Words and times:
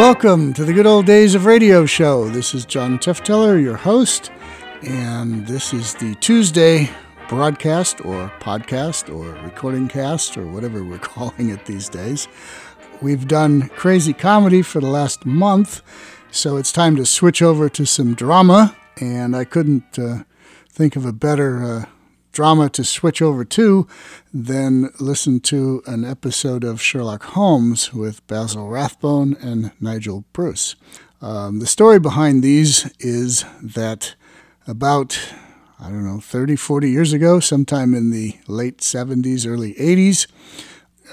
Welcome 0.00 0.54
to 0.54 0.64
the 0.64 0.72
Good 0.72 0.86
Old 0.86 1.04
Days 1.04 1.34
of 1.34 1.44
Radio 1.44 1.84
show. 1.84 2.26
This 2.30 2.54
is 2.54 2.64
John 2.64 2.98
Tefteller, 2.98 3.62
your 3.62 3.76
host, 3.76 4.32
and 4.80 5.46
this 5.46 5.74
is 5.74 5.92
the 5.92 6.14
Tuesday 6.14 6.88
broadcast 7.28 8.02
or 8.06 8.32
podcast 8.40 9.14
or 9.14 9.34
recording 9.44 9.88
cast 9.88 10.38
or 10.38 10.46
whatever 10.46 10.82
we're 10.82 10.98
calling 11.00 11.50
it 11.50 11.66
these 11.66 11.90
days. 11.90 12.28
We've 13.02 13.28
done 13.28 13.68
crazy 13.76 14.14
comedy 14.14 14.62
for 14.62 14.80
the 14.80 14.86
last 14.86 15.26
month, 15.26 15.82
so 16.30 16.56
it's 16.56 16.72
time 16.72 16.96
to 16.96 17.04
switch 17.04 17.42
over 17.42 17.68
to 17.68 17.84
some 17.84 18.14
drama, 18.14 18.74
and 19.02 19.36
I 19.36 19.44
couldn't 19.44 19.98
uh, 19.98 20.22
think 20.70 20.96
of 20.96 21.04
a 21.04 21.12
better 21.12 21.62
uh, 21.62 21.84
drama 22.32 22.68
to 22.70 22.84
switch 22.84 23.20
over 23.20 23.44
to 23.44 23.86
than 24.32 24.90
listen 25.00 25.40
to 25.40 25.82
an 25.86 26.04
episode 26.04 26.64
of 26.64 26.80
Sherlock 26.80 27.22
Holmes 27.22 27.92
with 27.92 28.26
Basil 28.26 28.68
Rathbone 28.68 29.36
and 29.40 29.72
Nigel 29.80 30.24
Bruce. 30.32 30.76
Um, 31.20 31.58
the 31.58 31.66
story 31.66 31.98
behind 31.98 32.42
these 32.42 32.90
is 32.98 33.44
that 33.62 34.14
about, 34.66 35.18
I 35.78 35.84
don't 35.84 36.04
know, 36.04 36.20
30, 36.20 36.56
40 36.56 36.90
years 36.90 37.12
ago, 37.12 37.40
sometime 37.40 37.94
in 37.94 38.10
the 38.10 38.38
late 38.46 38.78
70s, 38.78 39.46
early 39.46 39.74
80s, 39.74 40.26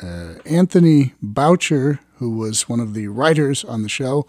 uh, 0.02 0.40
Anthony 0.46 1.14
Boucher, 1.22 2.00
who 2.18 2.38
was 2.38 2.70
one 2.70 2.80
of 2.80 2.94
the 2.94 3.08
writers 3.08 3.64
on 3.64 3.84
the 3.84 3.90
show 3.90 4.26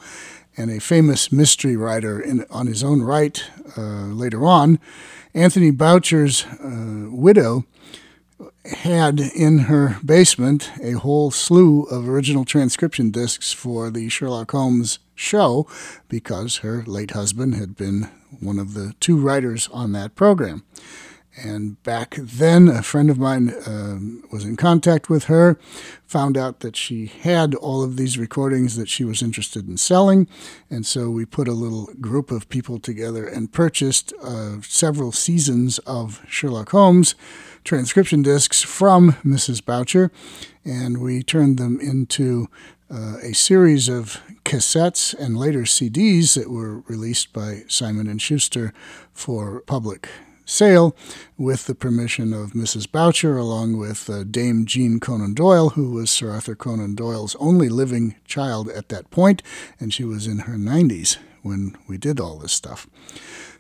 and 0.59 0.71
a 0.71 0.81
famous 0.81 1.31
mystery 1.31 1.77
writer 1.77 2.21
in, 2.21 2.45
on 2.51 2.67
his 2.67 2.83
own 2.83 3.01
right 3.01 3.43
uh, 3.77 4.07
later 4.07 4.45
on, 4.45 4.79
Anthony 5.33 5.71
Boucher's 5.71 6.45
uh, 6.45 7.09
widow 7.11 7.65
had 8.65 9.21
in 9.21 9.61
her 9.61 9.99
basement 10.05 10.71
a 10.83 10.93
whole 10.93 11.31
slew 11.31 11.85
of 11.85 12.09
original 12.09 12.45
transcription 12.45 13.11
discs 13.11 13.53
for 13.53 13.91
the 13.91 14.09
Sherlock 14.09 14.51
Holmes 14.51 14.99
show 15.15 15.67
because 16.09 16.59
her 16.59 16.83
late 16.87 17.13
husband 17.13 17.55
had 17.55 17.77
been 17.77 18.09
one 18.41 18.59
of 18.59 18.75
the 18.75 18.95
two 19.01 19.19
writers 19.19 19.69
on 19.73 19.93
that 19.93 20.15
program. 20.15 20.65
And 21.45 21.83
back 21.83 22.17
then, 22.17 22.69
a 22.69 22.83
friend 22.83 23.11
of 23.11 23.19
mine 23.19 23.55
um, 23.67 24.25
was 24.33 24.45
in 24.45 24.57
contact 24.57 25.09
with 25.09 25.25
her, 25.25 25.59
found 26.07 26.37
out 26.37 26.61
that 26.61 26.77
she 26.77 27.07
had 27.07 27.55
all 27.55 27.83
of 27.83 27.97
these 27.97 28.19
recordings 28.19 28.77
that 28.77 28.89
she 28.89 29.05
was 29.05 29.23
interested 29.23 29.69
in 29.69 29.77
selling. 29.77 30.27
And 30.69 30.85
so 30.85 31.11
we 31.11 31.25
put 31.25 31.49
a 31.49 31.53
little 31.53 31.87
group 32.01 32.31
of 32.31 32.49
people 32.49 32.79
together 32.81 33.27
and 33.27 33.53
purchased 33.53 34.13
uh, 34.23 34.61
several 34.63 35.13
seasons 35.13 35.79
of 35.81 36.25
Sherlock 36.29 36.71
Holmes 36.71 37.15
transcription 37.65 38.23
discs 38.23 38.63
from 38.63 39.13
Mrs. 39.25 39.65
Boucher. 39.65 40.11
And 40.65 40.99
we 40.99 41.23
turned 41.23 41.59
them 41.59 41.79
into 41.81 42.49
uh, 42.91 43.19
a 43.23 43.35
series 43.35 43.89
of 43.89 44.21
cassettes 44.45 45.15
and 45.15 45.37
later 45.37 45.63
CDs 45.63 46.35
that 46.35 46.51
were 46.51 46.81
released 46.81 47.33
by 47.33 47.65
Simon 47.69 48.07
and 48.07 48.21
Schuster 48.21 48.73
for 49.13 49.61
public 49.61 50.09
sale 50.49 50.97
with 51.37 51.67
the 51.67 51.75
permission 51.75 52.33
of 52.33 52.53
Mrs. 52.53 52.91
Boucher, 52.91 53.37
along 53.37 53.77
with 53.77 54.09
uh, 54.09 54.25
Dame 54.25 54.65
Jean 54.65 54.99
Conan 54.99 55.35
Doyle, 55.35 55.71
who 55.71 55.91
was 55.91 56.11
Sir 56.11 56.31
Arthur 56.31 56.55
Conan 56.55 56.95
Doyle's 56.95 57.37
only 57.39 57.69
living 57.69 58.17
child 58.25 58.69
at 58.71 58.89
that 58.89 59.11
point, 59.11 59.43
and 59.79 59.93
she 59.93 60.05
was 60.05 60.27
in 60.27 60.41
her 60.41 60.55
90s 60.55 61.19
when 61.43 61.77
we 61.87 61.99
did 61.99 62.19
all 62.21 62.39
this 62.39 62.53
stuff. 62.53 62.87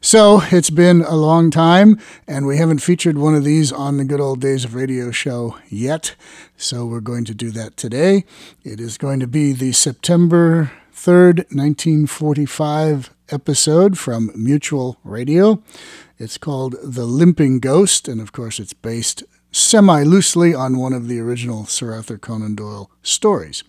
So 0.00 0.42
it's 0.50 0.70
been 0.70 1.02
a 1.02 1.16
long 1.16 1.50
time, 1.50 1.98
and 2.26 2.46
we 2.46 2.56
haven't 2.56 2.78
featured 2.78 3.18
one 3.18 3.34
of 3.34 3.44
these 3.44 3.72
on 3.72 3.96
the 3.96 4.04
Good 4.04 4.20
Old 4.20 4.40
Days 4.40 4.64
of 4.64 4.74
Radio 4.74 5.10
show 5.10 5.58
yet. 5.68 6.14
So 6.56 6.86
we're 6.86 7.00
going 7.00 7.24
to 7.26 7.34
do 7.34 7.50
that 7.50 7.76
today. 7.76 8.24
It 8.64 8.80
is 8.80 8.96
going 8.96 9.20
to 9.20 9.26
be 9.26 9.52
the 9.52 9.72
September 9.72 10.70
3rd, 10.94 11.52
1945 11.52 13.10
episode 13.30 13.98
from 13.98 14.30
Mutual 14.34 14.98
Radio. 15.04 15.62
It's 16.18 16.38
called 16.38 16.76
The 16.82 17.04
Limping 17.04 17.60
Ghost, 17.60 18.08
and 18.08 18.20
of 18.20 18.32
course, 18.32 18.58
it's 18.58 18.72
based 18.72 19.22
semi 19.52 20.02
loosely 20.02 20.54
on 20.54 20.78
one 20.78 20.92
of 20.92 21.08
the 21.08 21.20
original 21.20 21.66
Sir 21.66 21.94
Arthur 21.94 22.18
Conan 22.18 22.54
Doyle 22.54 22.90
stories. 23.02 23.64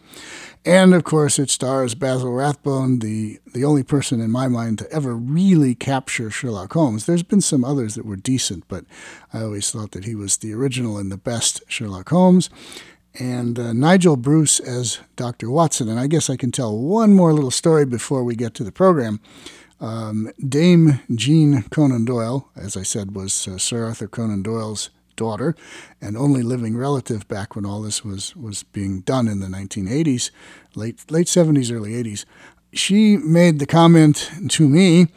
And 0.65 0.93
of 0.93 1.03
course, 1.03 1.39
it 1.39 1.49
stars 1.49 1.95
Basil 1.95 2.33
Rathbone, 2.33 2.99
the, 2.99 3.39
the 3.53 3.63
only 3.63 3.83
person 3.83 4.19
in 4.19 4.29
my 4.29 4.47
mind 4.47 4.79
to 4.79 4.91
ever 4.91 5.15
really 5.15 5.73
capture 5.73 6.29
Sherlock 6.29 6.73
Holmes. 6.73 7.05
There's 7.05 7.23
been 7.23 7.41
some 7.41 7.63
others 7.63 7.95
that 7.95 8.05
were 8.05 8.17
decent, 8.17 8.65
but 8.67 8.83
I 9.33 9.41
always 9.41 9.71
thought 9.71 9.91
that 9.91 10.05
he 10.05 10.15
was 10.15 10.37
the 10.37 10.53
original 10.53 10.97
and 10.97 11.11
the 11.11 11.17
best 11.17 11.61
Sherlock 11.67 12.09
Holmes. 12.09 12.49
And 13.19 13.59
uh, 13.59 13.73
Nigel 13.73 14.15
Bruce 14.15 14.59
as 14.59 14.99
Dr. 15.15 15.51
Watson. 15.51 15.89
And 15.89 15.99
I 15.99 16.07
guess 16.07 16.29
I 16.29 16.37
can 16.37 16.51
tell 16.51 16.77
one 16.77 17.13
more 17.13 17.33
little 17.33 17.51
story 17.51 17.85
before 17.85 18.23
we 18.23 18.35
get 18.35 18.53
to 18.55 18.63
the 18.63 18.71
program. 18.71 19.19
Um, 19.81 20.31
Dame 20.45 21.01
Jean 21.13 21.63
Conan 21.63 22.05
Doyle, 22.05 22.49
as 22.55 22.75
I 22.75 22.83
said, 22.83 23.15
was 23.15 23.47
uh, 23.47 23.57
Sir 23.57 23.85
Arthur 23.85 24.07
Conan 24.07 24.41
Doyle's 24.41 24.89
daughter 25.15 25.53
and 26.01 26.15
only 26.17 26.41
living 26.41 26.77
relative 26.77 27.27
back 27.27 27.55
when 27.55 27.65
all 27.65 27.81
this 27.81 28.03
was, 28.03 28.35
was 28.35 28.63
being 28.63 29.01
done 29.01 29.27
in 29.27 29.41
the 29.41 29.47
1980s, 29.47 30.31
late, 30.75 31.11
late 31.11 31.27
70s, 31.27 31.71
early 31.71 31.91
80s. 31.91 32.25
She 32.71 33.17
made 33.17 33.59
the 33.59 33.65
comment 33.65 34.31
to 34.49 34.69
me 34.69 35.07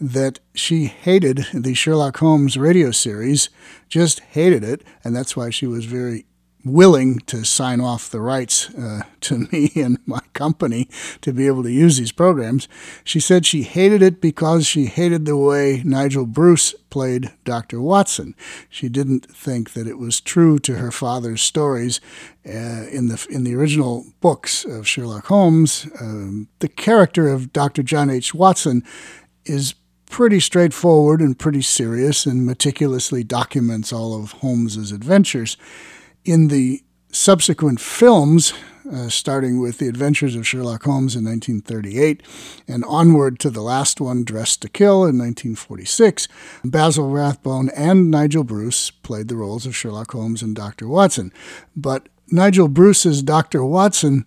that 0.00 0.40
she 0.54 0.86
hated 0.86 1.46
the 1.54 1.74
Sherlock 1.74 2.18
Holmes 2.18 2.56
radio 2.56 2.90
series, 2.90 3.48
just 3.88 4.20
hated 4.20 4.62
it, 4.62 4.84
and 5.02 5.16
that's 5.16 5.36
why 5.36 5.50
she 5.50 5.66
was 5.66 5.86
very 5.86 6.26
willing 6.64 7.18
to 7.20 7.44
sign 7.44 7.80
off 7.80 8.10
the 8.10 8.20
rights 8.20 8.72
uh, 8.74 9.02
to 9.20 9.48
me 9.52 9.72
and 9.76 9.98
my 10.06 10.20
company 10.32 10.88
to 11.20 11.32
be 11.32 11.46
able 11.46 11.62
to 11.62 11.70
use 11.70 11.98
these 11.98 12.12
programs. 12.12 12.68
She 13.04 13.20
said 13.20 13.46
she 13.46 13.62
hated 13.62 14.02
it 14.02 14.20
because 14.20 14.66
she 14.66 14.86
hated 14.86 15.24
the 15.24 15.36
way 15.36 15.82
Nigel 15.84 16.26
Bruce 16.26 16.74
played 16.90 17.32
Dr. 17.44 17.80
Watson. 17.80 18.34
She 18.68 18.88
didn't 18.88 19.26
think 19.26 19.72
that 19.72 19.86
it 19.86 19.98
was 19.98 20.20
true 20.20 20.58
to 20.60 20.76
her 20.76 20.90
father's 20.90 21.42
stories 21.42 22.00
uh, 22.46 22.86
in 22.90 23.08
the 23.08 23.26
in 23.30 23.44
the 23.44 23.54
original 23.54 24.06
books 24.20 24.64
of 24.64 24.88
Sherlock 24.88 25.26
Holmes. 25.26 25.86
Um, 26.00 26.48
the 26.60 26.68
character 26.68 27.28
of 27.28 27.52
Dr. 27.52 27.82
John 27.82 28.10
H. 28.10 28.34
Watson 28.34 28.82
is 29.44 29.74
pretty 30.08 30.40
straightforward 30.40 31.20
and 31.20 31.38
pretty 31.38 31.60
serious 31.60 32.24
and 32.24 32.46
meticulously 32.46 33.22
documents 33.22 33.92
all 33.92 34.18
of 34.18 34.32
Holmes's 34.32 34.90
adventures 34.90 35.58
in 36.28 36.48
the 36.48 36.82
subsequent 37.10 37.80
films, 37.80 38.52
uh, 38.92 39.08
starting 39.08 39.60
with 39.60 39.78
The 39.78 39.88
Adventures 39.88 40.36
of 40.36 40.46
Sherlock 40.46 40.82
Holmes 40.82 41.16
in 41.16 41.24
1938 41.24 42.22
and 42.68 42.84
onward 42.84 43.38
to 43.40 43.48
the 43.48 43.62
last 43.62 43.98
one, 43.98 44.24
Dressed 44.24 44.60
to 44.60 44.68
Kill, 44.68 45.04
in 45.04 45.16
1946, 45.16 46.28
Basil 46.64 47.08
Rathbone 47.08 47.70
and 47.70 48.10
Nigel 48.10 48.44
Bruce 48.44 48.90
played 48.90 49.28
the 49.28 49.36
roles 49.36 49.64
of 49.64 49.74
Sherlock 49.74 50.12
Holmes 50.12 50.42
and 50.42 50.54
Dr. 50.54 50.86
Watson. 50.86 51.32
But 51.74 52.10
Nigel 52.30 52.68
Bruce's 52.68 53.22
Dr. 53.22 53.64
Watson 53.64 54.26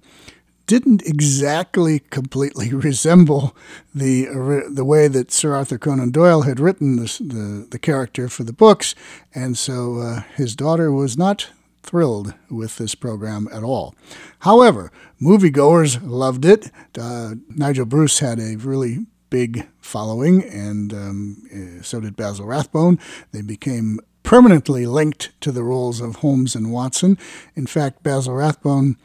didn't 0.65 1.03
exactly 1.03 1.99
completely 1.99 2.73
resemble 2.73 3.55
the 3.93 4.63
the 4.71 4.85
way 4.85 5.07
that 5.07 5.31
Sir 5.31 5.53
Arthur 5.53 5.77
Conan 5.77 6.09
Doyle 6.09 6.43
had 6.43 6.59
written 6.59 6.95
this, 6.95 7.19
the 7.19 7.67
the 7.69 7.79
character 7.79 8.27
for 8.27 8.43
the 8.43 8.53
books, 8.53 8.95
and 9.35 9.55
so 9.55 9.99
uh, 9.99 10.21
his 10.35 10.55
daughter 10.55 10.91
was 10.91 11.15
not 11.15 11.49
thrilled 11.83 12.33
with 12.49 12.77
this 12.77 12.95
program 12.95 13.47
at 13.51 13.63
all. 13.63 13.95
However, 14.39 14.91
moviegoers 15.21 15.99
loved 16.03 16.45
it. 16.45 16.71
Uh, 16.97 17.35
Nigel 17.49 17.85
Bruce 17.85 18.19
had 18.19 18.39
a 18.39 18.55
really 18.57 19.05
big 19.29 19.67
following, 19.79 20.43
and 20.43 20.93
um, 20.93 21.43
eh, 21.51 21.81
so 21.81 21.99
did 21.99 22.15
Basil 22.15 22.45
Rathbone. 22.45 22.99
They 23.31 23.41
became 23.41 23.99
permanently 24.23 24.85
linked 24.85 25.31
to 25.41 25.51
the 25.51 25.63
roles 25.63 25.99
of 25.99 26.17
Holmes 26.17 26.55
and 26.55 26.71
Watson. 26.71 27.17
In 27.55 27.65
fact, 27.65 28.03
Basil 28.03 28.35
Rathbone 28.35 28.97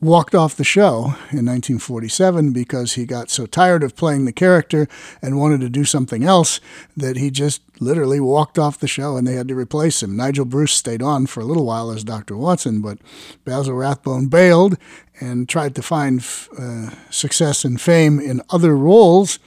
walked 0.00 0.34
off 0.34 0.56
the 0.56 0.64
show 0.64 1.14
in 1.30 1.44
1947 1.46 2.52
because 2.52 2.94
he 2.94 3.04
got 3.04 3.28
so 3.28 3.44
tired 3.44 3.82
of 3.82 3.96
playing 3.96 4.24
the 4.24 4.32
character 4.32 4.88
and 5.20 5.38
wanted 5.38 5.60
to 5.60 5.68
do 5.68 5.84
something 5.84 6.24
else 6.24 6.58
that 6.96 7.16
he 7.16 7.30
just 7.30 7.62
literally 7.80 8.20
walked 8.20 8.58
off 8.58 8.78
the 8.78 8.88
show 8.88 9.16
and 9.16 9.26
they 9.26 9.34
had 9.34 9.48
to 9.48 9.54
replace 9.54 10.02
him. 10.02 10.16
Nigel 10.16 10.44
Bruce 10.44 10.72
stayed 10.72 11.02
on 11.02 11.26
for 11.26 11.40
a 11.40 11.44
little 11.44 11.66
while 11.66 11.90
as 11.90 12.04
Dr. 12.04 12.36
Watson, 12.36 12.80
but 12.80 12.98
Basil 13.44 13.74
Rathbone 13.74 14.28
bailed 14.28 14.78
and 15.20 15.48
tried 15.48 15.74
to 15.74 15.82
find 15.82 16.24
uh, 16.58 16.90
success 17.10 17.64
and 17.64 17.80
fame 17.80 18.18
in 18.18 18.40
other 18.48 18.76
roles. 18.76 19.38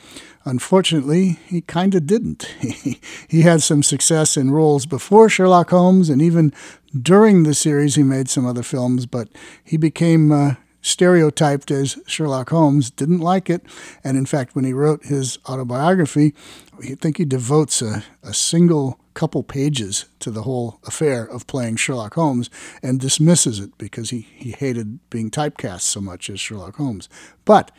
Unfortunately, 0.46 1.40
he 1.48 1.62
kind 1.62 1.96
of 1.96 2.06
didn't. 2.06 2.44
he 3.28 3.42
had 3.42 3.62
some 3.62 3.82
success 3.82 4.36
in 4.36 4.52
roles 4.52 4.86
before 4.86 5.30
Sherlock 5.30 5.70
Holmes 5.70 6.10
and 6.10 6.22
even 6.22 6.54
during 7.00 7.44
the 7.44 7.54
series, 7.54 7.96
he 7.96 8.04
made 8.04 8.30
some 8.30 8.46
other 8.46 8.62
films, 8.62 9.06
but 9.06 9.30
he 9.64 9.78
became 9.78 10.32
uh, 10.32 10.56
stereotyped 10.82 11.72
as 11.72 11.98
Sherlock 12.06 12.50
Holmes, 12.50 12.92
didn't 12.92 13.20
like 13.20 13.50
it. 13.50 13.64
And 14.04 14.18
in 14.18 14.26
fact, 14.26 14.56
when 14.56 14.66
he 14.66 14.74
wrote 14.74 15.06
his 15.06 15.40
autobiography, 15.50 16.36
I 16.80 16.96
think 16.96 17.18
he 17.18 17.26
devotes 17.26 17.82
a, 17.82 18.04
a 18.22 18.34
single 18.34 19.00
couple 19.14 19.44
pages 19.44 20.06
to 20.20 20.30
the 20.30 20.42
whole 20.42 20.80
affair 20.86 21.24
of 21.24 21.48
playing 21.48 21.78
Sherlock 21.78 22.16
Holmes 22.16 22.50
and 22.82 23.00
dismisses 23.00 23.60
it 23.60 23.78
because 23.78 24.10
he, 24.10 24.22
he 24.36 24.52
hated 24.52 25.00
being 25.10 25.32
typecast 25.32 25.82
so 25.82 26.02
much 26.02 26.30
as 26.30 26.40
Sherlock 26.40 26.76
Holmes. 26.76 27.10
But 27.46 27.72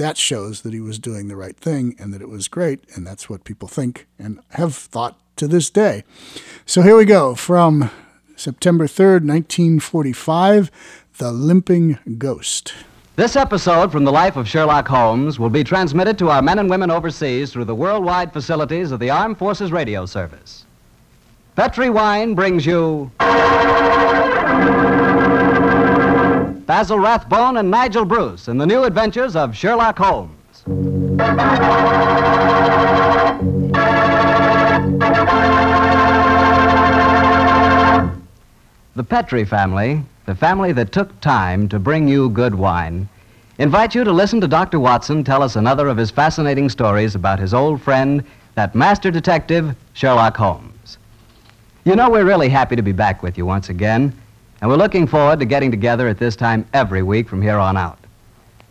that 0.00 0.16
shows 0.16 0.62
that 0.62 0.72
he 0.72 0.80
was 0.80 0.98
doing 0.98 1.28
the 1.28 1.36
right 1.36 1.58
thing 1.58 1.94
and 1.98 2.14
that 2.14 2.22
it 2.22 2.28
was 2.30 2.48
great, 2.48 2.80
and 2.94 3.06
that's 3.06 3.28
what 3.28 3.44
people 3.44 3.68
think 3.68 4.06
and 4.18 4.40
have 4.52 4.74
thought 4.74 5.20
to 5.36 5.46
this 5.46 5.68
day. 5.68 6.04
So 6.64 6.80
here 6.80 6.96
we 6.96 7.04
go 7.04 7.34
from 7.34 7.90
September 8.34 8.86
3rd, 8.86 9.28
1945 9.28 10.70
The 11.18 11.30
Limping 11.30 11.98
Ghost. 12.16 12.72
This 13.16 13.36
episode 13.36 13.92
from 13.92 14.04
the 14.04 14.10
life 14.10 14.36
of 14.36 14.48
Sherlock 14.48 14.88
Holmes 14.88 15.38
will 15.38 15.50
be 15.50 15.62
transmitted 15.62 16.18
to 16.20 16.30
our 16.30 16.40
men 16.40 16.58
and 16.58 16.70
women 16.70 16.90
overseas 16.90 17.52
through 17.52 17.66
the 17.66 17.74
worldwide 17.74 18.32
facilities 18.32 18.92
of 18.92 19.00
the 19.00 19.10
Armed 19.10 19.36
Forces 19.36 19.70
Radio 19.70 20.06
Service. 20.06 20.64
Petri 21.56 21.90
Wine 21.90 22.34
brings 22.34 22.64
you 22.64 23.10
Basil 26.70 27.00
Rathbone 27.00 27.56
and 27.56 27.68
Nigel 27.68 28.04
Bruce 28.04 28.46
in 28.46 28.56
the 28.56 28.64
new 28.64 28.84
adventures 28.84 29.34
of 29.34 29.56
Sherlock 29.56 29.98
Holmes. 29.98 30.62
The 38.94 39.02
Petri 39.02 39.44
family, 39.44 40.04
the 40.26 40.34
family 40.36 40.70
that 40.70 40.92
took 40.92 41.20
time 41.20 41.68
to 41.70 41.80
bring 41.80 42.06
you 42.06 42.30
good 42.30 42.54
wine, 42.54 43.08
invite 43.58 43.96
you 43.96 44.04
to 44.04 44.12
listen 44.12 44.40
to 44.40 44.46
Dr. 44.46 44.78
Watson 44.78 45.24
tell 45.24 45.42
us 45.42 45.56
another 45.56 45.88
of 45.88 45.96
his 45.96 46.12
fascinating 46.12 46.68
stories 46.68 47.16
about 47.16 47.40
his 47.40 47.52
old 47.52 47.82
friend, 47.82 48.24
that 48.54 48.76
master 48.76 49.10
detective, 49.10 49.74
Sherlock 49.94 50.36
Holmes. 50.36 50.98
You 51.84 51.96
know, 51.96 52.08
we're 52.08 52.24
really 52.24 52.48
happy 52.48 52.76
to 52.76 52.82
be 52.82 52.92
back 52.92 53.24
with 53.24 53.36
you 53.36 53.44
once 53.44 53.70
again, 53.70 54.16
and 54.60 54.70
we're 54.70 54.76
looking 54.76 55.06
forward 55.06 55.38
to 55.38 55.46
getting 55.46 55.70
together 55.70 56.06
at 56.08 56.18
this 56.18 56.36
time 56.36 56.66
every 56.74 57.02
week 57.02 57.28
from 57.28 57.40
here 57.40 57.58
on 57.58 57.76
out. 57.76 57.98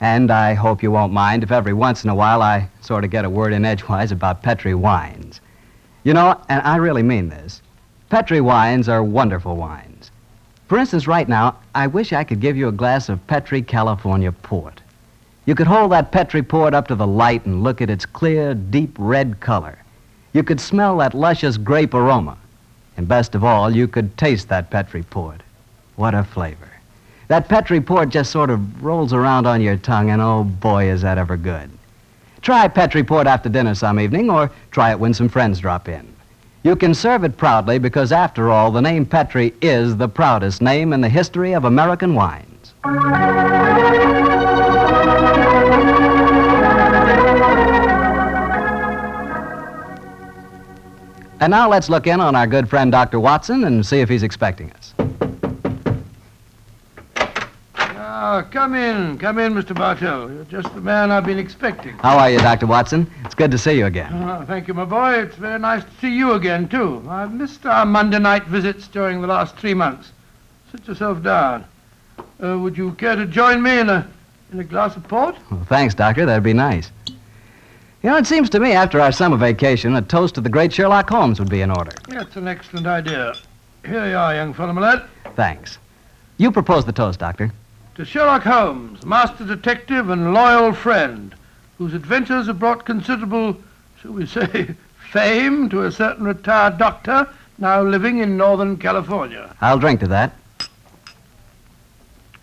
And 0.02 0.32
I 0.32 0.54
hope 0.54 0.84
you 0.84 0.92
won't 0.92 1.12
mind 1.12 1.44
if 1.44 1.52
every 1.52 1.74
once 1.74 2.04
in 2.04 2.10
a 2.10 2.16
while 2.16 2.42
I 2.42 2.70
sort 2.82 3.04
of 3.04 3.10
get 3.10 3.26
a 3.26 3.30
word 3.30 3.54
in 3.54 3.66
edgewise 3.66 4.12
about 4.12 4.44
Petri 4.44 4.76
wines. 4.76 5.42
You 6.04 6.14
know, 6.14 6.40
and 6.48 6.62
I 6.62 6.78
really 6.78 7.04
mean 7.04 7.28
this. 7.28 7.62
Petri 8.10 8.40
wines 8.40 8.88
are 8.88 9.04
wonderful 9.04 9.56
wines. 9.56 10.12
For 10.68 10.78
instance, 10.78 11.08
right 11.08 11.28
now, 11.28 11.58
I 11.74 11.88
wish 11.88 12.14
I 12.14 12.24
could 12.24 12.40
give 12.40 12.56
you 12.56 12.68
a 12.68 12.72
glass 12.72 13.10
of 13.10 13.26
Petri 13.28 13.62
California 13.62 14.32
port. 14.32 14.82
You 15.46 15.56
could 15.56 15.68
hold 15.68 15.92
that 15.92 16.12
Petri 16.12 16.44
port 16.44 16.76
up 16.76 16.88
to 16.90 16.96
the 16.96 17.08
light 17.08 17.46
and 17.46 17.64
look 17.64 17.82
at 17.82 17.90
its 17.90 18.06
clear, 18.06 18.54
deep 18.54 18.96
red 19.00 19.40
color. 19.40 19.80
You 20.34 20.44
could 20.44 20.60
smell 20.60 20.98
that 20.98 21.16
luscious 21.16 21.58
grape 21.58 21.96
aroma. 21.96 22.38
And 22.96 23.08
best 23.08 23.34
of 23.34 23.44
all, 23.44 23.76
you 23.76 23.88
could 23.88 24.16
taste 24.18 24.48
that 24.50 24.70
Petri 24.70 25.02
port. 25.02 25.42
What 26.00 26.16
a 26.16 26.24
flavor. 26.24 26.72
That 27.28 27.50
Petri 27.50 27.82
port 27.82 28.08
just 28.08 28.32
sort 28.32 28.50
of 28.50 28.82
rolls 28.82 29.12
around 29.12 29.46
on 29.46 29.60
your 29.60 29.76
tongue, 29.76 30.12
and 30.12 30.22
oh 30.22 30.46
boy, 30.46 30.90
is 30.90 31.02
that 31.02 31.18
ever 31.18 31.36
good. 31.36 31.70
Try 32.42 32.70
Petri 32.70 33.04
port 33.04 33.28
after 33.28 33.50
dinner 33.50 33.76
some 33.76 34.00
evening, 34.00 34.30
or 34.30 34.50
try 34.72 34.92
it 34.92 35.00
when 35.02 35.14
some 35.14 35.28
friends 35.28 35.60
drop 35.60 35.90
in. 35.90 36.08
You 36.64 36.78
can 36.78 36.94
serve 36.94 37.26
it 37.26 37.36
proudly 37.36 37.80
because, 37.80 38.14
after 38.14 38.50
all, 38.50 38.72
the 38.72 38.82
name 38.82 39.06
Petri 39.06 39.54
is 39.62 39.98
the 39.98 40.08
proudest 40.08 40.62
name 40.62 40.94
in 40.94 41.02
the 41.02 41.10
history 41.10 41.52
of 41.52 41.66
American 41.66 42.16
wines. 42.16 42.74
And 51.42 51.52
now 51.52 51.70
let's 51.70 51.90
look 51.90 52.08
in 52.08 52.22
on 52.22 52.38
our 52.38 52.48
good 52.48 52.70
friend 52.70 52.90
Dr. 52.90 53.20
Watson 53.20 53.66
and 53.66 53.86
see 53.86 54.00
if 54.00 54.08
he's 54.08 54.24
expecting 54.24 54.72
us. 54.72 54.89
Ah, 58.32 58.44
come 58.44 58.76
in, 58.76 59.18
come 59.18 59.40
in, 59.40 59.56
Mr. 59.56 59.74
Bartell. 59.76 60.32
You're 60.32 60.44
just 60.44 60.72
the 60.76 60.82
man 60.82 61.10
I've 61.10 61.26
been 61.26 61.40
expecting. 61.40 61.98
How 61.98 62.16
are 62.20 62.30
you, 62.30 62.38
Dr. 62.38 62.68
Watson? 62.68 63.10
It's 63.26 63.34
good 63.34 63.50
to 63.50 63.58
see 63.58 63.72
you 63.72 63.88
again. 63.88 64.14
Ah, 64.14 64.46
thank 64.46 64.68
you, 64.68 64.76
my 64.76 64.86
boy. 64.86 65.16
It's 65.16 65.36
very 65.36 65.58
nice 65.58 65.84
to 65.84 65.90
see 66.00 66.16
you 66.16 66.34
again, 66.34 66.68
too. 66.68 67.04
I've 67.10 67.34
missed 67.34 67.66
our 67.66 67.88
Monday 67.88 68.20
night 68.20 68.44
visits 68.44 68.88
during 68.88 69.22
the 69.22 69.26
last 69.26 69.56
three 69.58 69.74
months. 69.74 70.12
Sit 70.72 70.88
yourself 70.88 71.24
down. 71.24 71.66
Uh, 72.40 72.60
would 72.60 72.78
you 72.78 72.92
care 72.92 73.16
to 73.16 73.26
join 73.26 73.64
me 73.64 73.80
in 73.80 73.90
a, 73.90 74.08
in 74.54 74.60
a 74.60 74.64
glass 74.64 74.96
of 74.96 75.08
port? 75.08 75.36
Well, 75.50 75.66
thanks, 75.66 75.96
Doctor. 75.96 76.28
That'd 76.28 76.44
be 76.44 76.54
nice. 76.54 76.92
You 78.04 78.12
know, 78.12 78.18
it 78.18 78.28
seems 78.28 78.48
to 78.52 78.60
me 78.60 78.74
after 78.74 79.02
our 79.02 79.12
summer 79.12 79.38
vacation, 79.38 79.96
a 79.96 80.04
toast 80.04 80.36
to 80.36 80.42
the 80.42 80.50
great 80.50 80.72
Sherlock 80.72 81.10
Holmes 81.10 81.40
would 81.40 81.50
be 81.50 81.62
in 81.62 81.72
order. 81.72 81.94
That's 82.08 82.36
an 82.36 82.48
excellent 82.48 82.86
idea. 82.86 83.34
Here 83.84 84.08
you 84.08 84.16
are, 84.16 84.36
young 84.36 84.54
fellow, 84.54 84.74
my 84.74 84.82
lad. 84.82 85.04
Thanks. 85.36 85.80
You 86.38 86.52
propose 86.52 86.86
the 86.86 86.94
toast, 86.94 87.20
Doctor. 87.20 87.52
To 88.00 88.06
Sherlock 88.06 88.44
Holmes, 88.44 89.06
master 89.06 89.44
detective 89.44 90.10
and 90.10 90.34
loyal 90.34 90.72
friend, 90.72 91.36
whose 91.78 91.94
adventures 91.94 92.48
have 92.48 92.58
brought 92.58 92.86
considerable, 92.86 93.58
shall 94.02 94.12
we 94.12 94.26
say, 94.26 94.74
fame 95.12 95.68
to 95.68 95.84
a 95.84 95.92
certain 95.92 96.24
retired 96.24 96.78
doctor 96.78 97.28
now 97.58 97.82
living 97.82 98.20
in 98.20 98.38
Northern 98.38 98.78
California. 98.78 99.54
I'll 99.60 99.80
drink 99.80 100.00
to 100.00 100.08
that. 100.08 100.34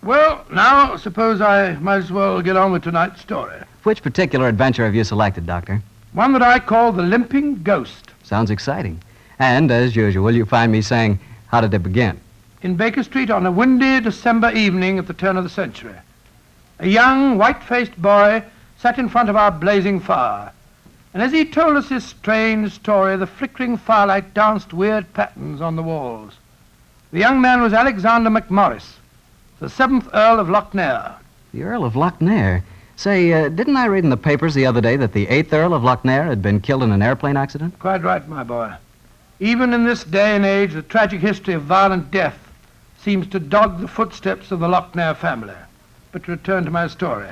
Well, 0.03 0.45
now, 0.53 0.95
suppose 0.95 1.41
I 1.41 1.73
might 1.77 2.03
as 2.03 2.11
well 2.11 2.39
get 2.43 2.55
on 2.55 2.71
with 2.71 2.83
tonight's 2.83 3.21
story. 3.21 3.59
Which 3.81 4.03
particular 4.03 4.47
adventure 4.47 4.85
have 4.85 4.93
you 4.93 5.03
selected, 5.03 5.47
Doctor? 5.47 5.81
One 6.13 6.33
that 6.33 6.43
I 6.43 6.59
call 6.59 6.91
The 6.91 7.01
Limping 7.01 7.63
Ghost. 7.63 8.11
Sounds 8.21 8.51
exciting. 8.51 9.01
And, 9.39 9.71
as 9.71 9.95
usual, 9.95 10.29
you 10.29 10.45
find 10.45 10.71
me 10.71 10.83
saying, 10.83 11.17
how 11.47 11.61
did 11.61 11.73
it 11.73 11.81
begin? 11.81 12.19
In 12.67 12.75
Baker 12.75 13.01
Street 13.01 13.29
on 13.29 13.45
a 13.45 13.51
windy 13.51 14.01
December 14.01 14.51
evening 14.51 14.99
at 14.99 15.07
the 15.07 15.13
turn 15.13 15.37
of 15.37 15.45
the 15.45 15.49
century. 15.49 15.95
A 16.79 16.87
young, 16.89 17.37
white-faced 17.37 17.95
boy 18.01 18.43
sat 18.77 18.99
in 18.99 19.07
front 19.07 19.29
of 19.29 19.37
our 19.37 19.51
blazing 19.51 20.01
fire, 20.01 20.51
and 21.13 21.23
as 21.23 21.31
he 21.31 21.45
told 21.45 21.77
us 21.77 21.87
his 21.87 22.03
strange 22.03 22.73
story, 22.73 23.15
the 23.15 23.25
flickering 23.25 23.77
firelight 23.77 24.33
danced 24.33 24.73
weird 24.73 25.13
patterns 25.13 25.61
on 25.61 25.77
the 25.77 25.81
walls. 25.81 26.33
The 27.13 27.19
young 27.19 27.39
man 27.39 27.61
was 27.61 27.71
Alexander 27.71 28.29
McMorris, 28.29 28.95
the 29.61 29.69
seventh 29.69 30.09
Earl 30.13 30.41
of 30.41 30.47
Lochnair. 30.49 31.15
The 31.53 31.63
Earl 31.63 31.85
of 31.85 31.93
Lochnair? 31.93 32.63
Say, 32.97 33.31
uh, 33.31 33.47
didn't 33.47 33.77
I 33.77 33.85
read 33.85 34.03
in 34.03 34.09
the 34.09 34.17
papers 34.17 34.53
the 34.53 34.65
other 34.65 34.81
day 34.81 34.97
that 34.97 35.13
the 35.13 35.29
eighth 35.29 35.53
Earl 35.53 35.73
of 35.73 35.83
Lochnair 35.83 36.27
had 36.27 36.41
been 36.41 36.59
killed 36.59 36.83
in 36.83 36.91
an 36.91 37.01
airplane 37.01 37.37
accident? 37.37 37.79
Quite 37.79 38.03
right, 38.03 38.27
my 38.27 38.43
boy. 38.43 38.73
Even 39.39 39.71
in 39.71 39.85
this 39.85 40.03
day 40.03 40.35
and 40.35 40.45
age, 40.45 40.73
the 40.73 40.81
tragic 40.81 41.21
history 41.21 41.53
of 41.53 41.61
violent 41.61 42.11
death 42.11 42.37
seems 43.07 43.27
to 43.27 43.39
dog 43.39 43.79
the 43.79 43.87
footsteps 43.87 44.51
of 44.51 44.59
the 44.59 44.67
Lochnair 44.67 45.15
family. 45.15 45.55
But 46.11 46.25
to 46.25 46.31
return 46.31 46.65
to 46.65 46.71
my 46.71 46.87
story. 46.87 47.29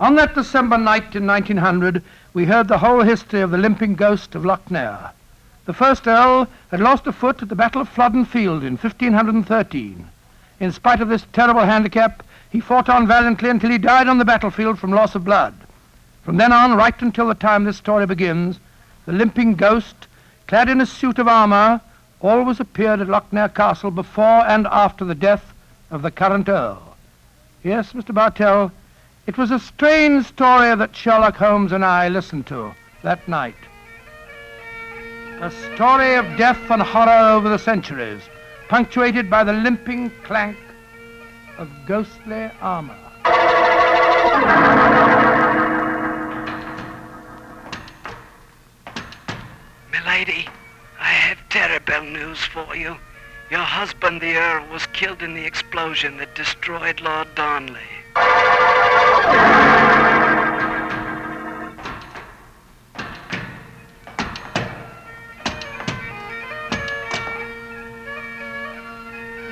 On 0.00 0.14
that 0.14 0.34
December 0.34 0.78
night 0.78 1.14
in 1.14 1.26
1900, 1.26 2.02
we 2.32 2.46
heard 2.46 2.66
the 2.66 2.78
whole 2.78 3.02
history 3.02 3.42
of 3.42 3.50
the 3.50 3.58
limping 3.58 3.94
ghost 3.94 4.34
of 4.34 4.44
Lochnair. 4.44 5.10
The 5.66 5.74
first 5.74 6.06
Earl 6.06 6.48
had 6.70 6.80
lost 6.80 7.06
a 7.06 7.12
foot 7.12 7.42
at 7.42 7.50
the 7.50 7.54
Battle 7.54 7.82
of 7.82 7.90
Flodden 7.90 8.24
Field 8.24 8.64
in 8.64 8.78
1513. 8.78 10.08
In 10.60 10.72
spite 10.72 11.02
of 11.02 11.10
this 11.10 11.26
terrible 11.30 11.66
handicap, 11.66 12.22
he 12.48 12.60
fought 12.60 12.88
on 12.88 13.06
valiantly 13.06 13.50
until 13.50 13.72
he 13.72 13.76
died 13.76 14.08
on 14.08 14.16
the 14.16 14.24
battlefield 14.24 14.78
from 14.78 14.92
loss 14.92 15.14
of 15.14 15.26
blood. 15.26 15.52
From 16.22 16.38
then 16.38 16.52
on, 16.52 16.74
right 16.74 17.02
until 17.02 17.28
the 17.28 17.34
time 17.34 17.64
this 17.64 17.76
story 17.76 18.06
begins, 18.06 18.58
the 19.04 19.12
limping 19.12 19.56
ghost, 19.56 20.06
clad 20.46 20.70
in 20.70 20.80
a 20.80 20.86
suit 20.86 21.18
of 21.18 21.28
armor, 21.28 21.82
always 22.20 22.60
appeared 22.60 23.00
at 23.00 23.08
Lochnair 23.08 23.52
Castle 23.54 23.90
before 23.90 24.46
and 24.46 24.66
after 24.66 25.04
the 25.04 25.14
death 25.14 25.52
of 25.90 26.02
the 26.02 26.10
current 26.10 26.48
Earl. 26.48 26.96
Yes, 27.62 27.92
Mr. 27.92 28.14
Bartell, 28.14 28.72
it 29.26 29.36
was 29.36 29.50
a 29.50 29.58
strange 29.58 30.26
story 30.26 30.74
that 30.74 30.94
Sherlock 30.94 31.36
Holmes 31.36 31.72
and 31.72 31.84
I 31.84 32.08
listened 32.08 32.46
to 32.46 32.74
that 33.02 33.26
night. 33.28 33.56
A 35.40 35.50
story 35.74 36.14
of 36.14 36.38
death 36.38 36.70
and 36.70 36.80
horror 36.80 37.34
over 37.34 37.48
the 37.48 37.58
centuries, 37.58 38.22
punctuated 38.68 39.28
by 39.28 39.44
the 39.44 39.52
limping 39.52 40.10
clank 40.24 40.56
of 41.58 41.68
ghostly 41.86 42.50
armor. 42.60 42.96
News 52.16 52.38
for 52.38 52.74
you. 52.74 52.96
Your 53.50 53.60
husband, 53.60 54.22
the 54.22 54.36
Earl, 54.36 54.66
was 54.72 54.86
killed 54.86 55.22
in 55.22 55.34
the 55.34 55.44
explosion 55.44 56.16
that 56.16 56.34
destroyed 56.34 57.00
Lord 57.00 57.28
Darnley. 57.34 57.78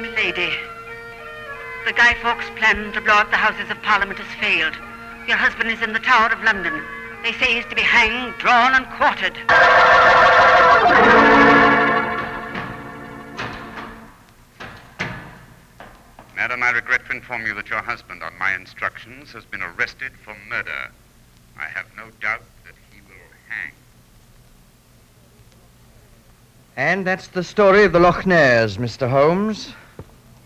Milady, 0.00 0.52
the 1.85 1.92
Guy 1.92 2.14
Fawkes 2.23 2.47
plan 2.56 2.92
to 2.94 3.00
blow 3.02 3.14
up 3.14 3.30
the 3.30 3.37
Houses 3.37 3.71
of 3.71 3.80
Parliament 3.83 4.18
has 4.18 4.40
failed. 4.40 4.75
Your 5.28 5.37
husband 5.37 5.71
is 5.71 5.83
in 5.83 5.92
the 5.92 6.00
Tower 6.00 6.33
of 6.33 6.42
London. 6.42 6.83
They 7.23 7.33
say 7.33 7.56
he's 7.56 7.66
to 7.66 7.75
be 7.76 7.83
hanged, 7.83 8.38
drawn, 8.38 8.73
and 8.75 8.87
quartered. 8.97 9.37
Madam, 16.44 16.62
I 16.62 16.72
regret 16.72 17.06
to 17.06 17.12
inform 17.12 17.46
you 17.46 17.54
that 17.54 17.70
your 17.70 17.80
husband, 17.80 18.22
on 18.22 18.36
my 18.38 18.54
instructions, 18.54 19.32
has 19.32 19.46
been 19.46 19.62
arrested 19.62 20.12
for 20.22 20.36
murder. 20.50 20.90
I 21.58 21.64
have 21.64 21.86
no 21.96 22.10
doubt 22.20 22.42
that 22.66 22.74
he 22.92 23.00
will 23.08 23.14
hang. 23.48 23.72
And 26.76 27.06
that's 27.06 27.28
the 27.28 27.42
story 27.42 27.84
of 27.84 27.92
the 27.92 27.98
Loch 27.98 28.26
Ness, 28.26 28.76
Mr. 28.76 29.08
Holmes. 29.08 29.72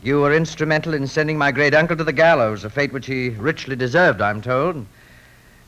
You 0.01 0.21
were 0.21 0.33
instrumental 0.33 0.95
in 0.95 1.09
sending 1.09 1.37
my 1.37 1.51
great 1.51 1.75
uncle 1.75 1.97
to 1.97 2.05
the 2.05 2.13
gallows, 2.13 2.63
a 2.63 2.71
fate 2.71 2.93
which 2.93 3.07
he 3.07 3.31
richly 3.31 3.75
deserved, 3.75 4.21
I'm 4.21 4.41
told. 4.41 4.87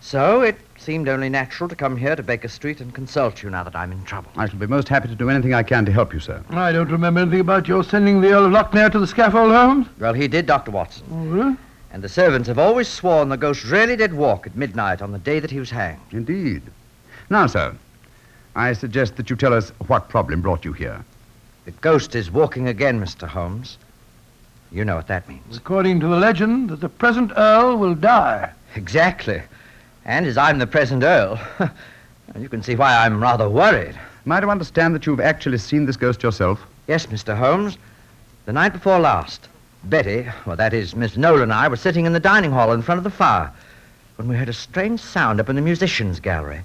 So 0.00 0.40
it 0.40 0.57
seemed 0.78 1.09
only 1.09 1.28
natural 1.28 1.69
to 1.69 1.76
come 1.76 1.97
here 1.97 2.16
to 2.16 2.23
Baker 2.23 2.49
Street 2.49 2.80
and 2.80 2.92
consult 2.92 3.42
you 3.42 3.50
now 3.50 3.62
that 3.62 3.76
I'm 3.76 3.92
in 3.92 4.02
trouble. 4.04 4.30
I 4.37 4.49
shall 4.49 4.59
be 4.59 4.66
most 4.66 4.88
happy 4.88 5.09
to 5.09 5.14
do 5.14 5.28
anything 5.28 5.52
I 5.52 5.62
can 5.62 5.85
to 5.85 5.92
help 5.92 6.14
you, 6.14 6.21
sir. 6.21 6.42
I 6.50 6.73
don't 6.73 6.90
remember 6.90 7.21
anything 7.21 7.40
about 7.40 7.69
your 7.69 7.85
sending 7.85 8.21
the 8.21 8.33
Earl 8.33 8.47
of 8.47 8.52
Lochnair 8.52 8.90
to 8.92 8.99
the 8.99 9.07
scaffold, 9.07 9.52
Holmes. 9.52 9.87
Well, 9.99 10.14
he 10.14 10.26
did, 10.26 10.47
Dr. 10.47 10.71
Watson. 10.71 11.07
Oh, 11.12 11.26
really? 11.26 11.57
And 11.92 12.02
the 12.02 12.09
servants 12.09 12.49
have 12.49 12.59
always 12.59 12.88
sworn 12.88 13.28
the 13.28 13.37
ghost 13.37 13.64
really 13.64 13.95
did 13.95 14.14
walk 14.14 14.47
at 14.47 14.57
midnight 14.57 15.02
on 15.02 15.12
the 15.12 15.19
day 15.19 15.38
that 15.38 15.50
he 15.50 15.59
was 15.59 15.71
hanged. 15.71 16.00
Indeed. 16.12 16.62
Now, 17.28 17.47
sir, 17.47 17.76
I 18.57 18.73
suggest 18.73 19.16
that 19.16 19.28
you 19.28 19.37
tell 19.37 19.52
us 19.52 19.71
what 19.87 20.09
problem 20.09 20.40
brought 20.40 20.64
you 20.64 20.73
here. 20.73 21.04
The 21.66 21.73
ghost 21.73 22.14
is 22.14 22.30
walking 22.30 22.69
again, 22.69 23.00
Mr. 23.00 23.28
Holmes. 23.28 23.76
You 24.73 24.85
know 24.85 24.97
what 24.97 25.09
that 25.09 25.28
means. 25.28 25.59
According 25.59 26.00
to 26.00 26.07
the 26.07 26.16
legend, 26.16 26.71
that 26.71 26.80
the 26.80 26.88
present 26.88 27.33
Earl 27.37 27.76
will 27.76 27.95
die. 27.95 28.52
Exactly. 28.76 29.42
And 30.04 30.26
as 30.26 30.37
I'm 30.37 30.59
the 30.59 30.66
present 30.66 31.02
Earl, 31.02 31.40
you 32.38 32.49
can 32.49 32.62
see 32.62 32.75
why 32.75 33.04
I'm 33.04 33.21
rather 33.21 33.49
worried. 33.49 33.99
Am 34.26 34.33
I 34.33 34.40
to 34.40 34.49
understand 34.49 34.95
that 34.95 35.07
you've 35.07 35.21
actually 35.21 35.59
seen 35.59 35.87
this 35.87 35.97
ghost 35.97 36.23
yourself? 36.23 36.64
Yes, 36.87 37.07
Mr. 37.07 37.37
Holmes. 37.37 37.76
The 38.47 38.52
night 38.52 38.73
before 38.73 38.99
last, 38.99 39.49
Betty, 39.85 40.26
well, 40.47 40.57
that 40.57 40.75
is, 40.75 40.95
Miss 40.95 41.16
Nolan 41.16 41.45
and 41.45 41.52
I 41.52 41.69
were 41.69 41.76
sitting 41.76 42.07
in 42.07 42.12
the 42.12 42.21
dining 42.21 42.50
hall 42.50 42.73
in 42.73 42.83
front 42.83 42.99
of 42.99 43.04
the 43.04 43.11
fire 43.11 43.52
when 44.16 44.28
we 44.28 44.37
heard 44.37 44.49
a 44.49 44.52
strange 44.52 45.00
sound 45.00 45.40
up 45.40 45.49
in 45.49 45.57
the 45.57 45.62
musicians' 45.62 46.21
gallery. 46.21 46.62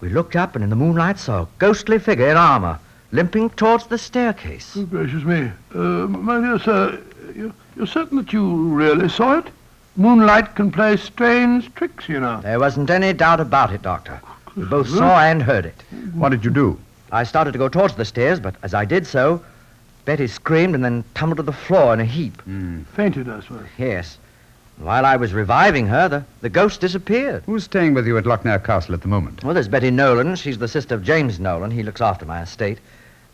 We 0.00 0.08
looked 0.08 0.36
up 0.36 0.54
and 0.54 0.64
in 0.64 0.70
the 0.70 0.76
moonlight 0.76 1.18
saw 1.18 1.42
a 1.42 1.48
ghostly 1.58 1.98
figure 1.98 2.28
in 2.28 2.36
armor 2.36 2.78
limping 3.12 3.50
towards 3.50 3.86
the 3.86 3.98
staircase. 3.98 4.74
Good 4.74 4.90
gracious 4.90 5.22
me. 5.22 5.50
Uh, 5.74 6.08
my 6.08 6.40
dear 6.40 6.58
sir, 6.58 7.00
you, 7.34 7.54
you're 7.76 7.86
certain 7.86 8.16
that 8.16 8.32
you 8.32 8.74
really 8.74 9.08
saw 9.08 9.38
it? 9.38 9.46
Moonlight 9.96 10.54
can 10.54 10.70
play 10.70 10.96
strange 10.96 11.74
tricks, 11.74 12.08
you 12.08 12.18
know. 12.18 12.40
There 12.40 12.58
wasn't 12.58 12.90
any 12.90 13.12
doubt 13.12 13.40
about 13.40 13.72
it, 13.72 13.82
Doctor. 13.82 14.20
We 14.56 14.64
both 14.64 14.88
saw 14.88 15.20
and 15.20 15.42
heard 15.42 15.66
it. 15.66 15.82
What 16.14 16.30
did 16.30 16.44
you 16.44 16.50
do? 16.50 16.78
I 17.10 17.24
started 17.24 17.52
to 17.52 17.58
go 17.58 17.68
towards 17.68 17.94
the 17.94 18.04
stairs, 18.04 18.40
but 18.40 18.54
as 18.62 18.72
I 18.74 18.84
did 18.84 19.06
so, 19.06 19.42
Betty 20.04 20.26
screamed 20.26 20.74
and 20.74 20.84
then 20.84 21.04
tumbled 21.14 21.36
to 21.36 21.42
the 21.42 21.52
floor 21.52 21.92
in 21.94 22.00
a 22.00 22.04
heap. 22.04 22.42
Fainted, 22.94 23.28
I 23.28 23.40
suppose. 23.40 23.66
Yes. 23.78 24.18
While 24.78 25.04
I 25.04 25.16
was 25.16 25.34
reviving 25.34 25.86
her, 25.88 26.08
the, 26.08 26.24
the 26.40 26.48
ghost 26.48 26.80
disappeared. 26.80 27.42
Who's 27.44 27.64
staying 27.64 27.94
with 27.94 28.06
you 28.06 28.16
at 28.16 28.24
Lochnair 28.24 28.64
Castle 28.64 28.94
at 28.94 29.02
the 29.02 29.08
moment? 29.08 29.44
Well, 29.44 29.54
there's 29.54 29.68
Betty 29.68 29.90
Nolan. 29.90 30.34
She's 30.36 30.58
the 30.58 30.68
sister 30.68 30.94
of 30.94 31.04
James 31.04 31.38
Nolan. 31.38 31.70
He 31.70 31.82
looks 31.82 32.00
after 32.00 32.24
my 32.24 32.42
estate. 32.42 32.78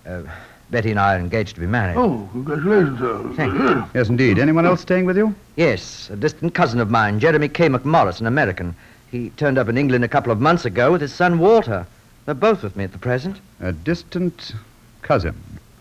Uh, 0.05 0.23
Betty 0.71 0.91
and 0.91 1.01
I 1.01 1.17
are 1.17 1.19
engaged 1.19 1.55
to 1.55 1.61
be 1.61 1.67
married. 1.67 1.97
Oh, 1.97 2.29
congratulations, 2.33 2.99
sir. 2.99 3.33
Thank 3.35 3.55
you. 3.55 3.85
Yes, 3.95 4.09
indeed. 4.11 4.39
Anyone 4.39 4.67
else 4.67 4.83
staying 4.83 5.07
with 5.07 5.17
you? 5.17 5.35
Yes, 5.57 6.11
a 6.11 6.17
distant 6.17 6.55
cousin 6.55 6.79
of 6.79 6.91
mine, 6.91 7.21
Jeremy 7.21 7.49
K. 7.49 7.69
McMorris, 7.69 8.21
an 8.21 8.27
American. 8.27 8.77
He 9.11 9.31
turned 9.31 9.57
up 9.57 9.69
in 9.69 9.79
England 9.79 10.05
a 10.05 10.09
couple 10.09 10.31
of 10.31 10.41
months 10.41 10.67
ago 10.67 10.93
with 10.93 11.01
his 11.01 11.15
son 11.15 11.39
Walter. 11.39 11.87
They're 12.27 12.35
both 12.35 12.63
with 12.63 12.77
me 12.77 12.85
at 12.85 12.93
the 12.93 12.99
present. 12.99 13.39
A 13.61 13.73
distant 13.73 14.53
cousin. 15.01 15.35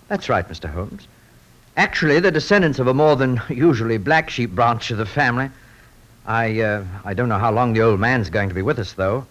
That's 0.07 0.29
right, 0.29 0.47
Mr. 0.47 0.69
Holmes. 0.69 1.05
Actually, 1.75 2.21
they're 2.21 2.31
descendants 2.31 2.79
of 2.79 2.87
a 2.87 2.93
more 2.93 3.17
than 3.17 3.41
usually 3.49 3.97
black 3.97 4.29
sheep 4.29 4.51
branch 4.51 4.89
of 4.89 4.97
the 4.97 5.05
family. 5.05 5.49
I, 6.25 6.61
uh, 6.61 6.85
I 7.03 7.13
don't 7.13 7.29
know 7.29 7.37
how 7.39 7.51
long 7.51 7.73
the 7.73 7.81
old 7.81 7.99
man's 7.99 8.29
going 8.29 8.47
to 8.47 8.55
be 8.55 8.61
with 8.61 8.79
us, 8.79 8.93
though. 8.93 9.25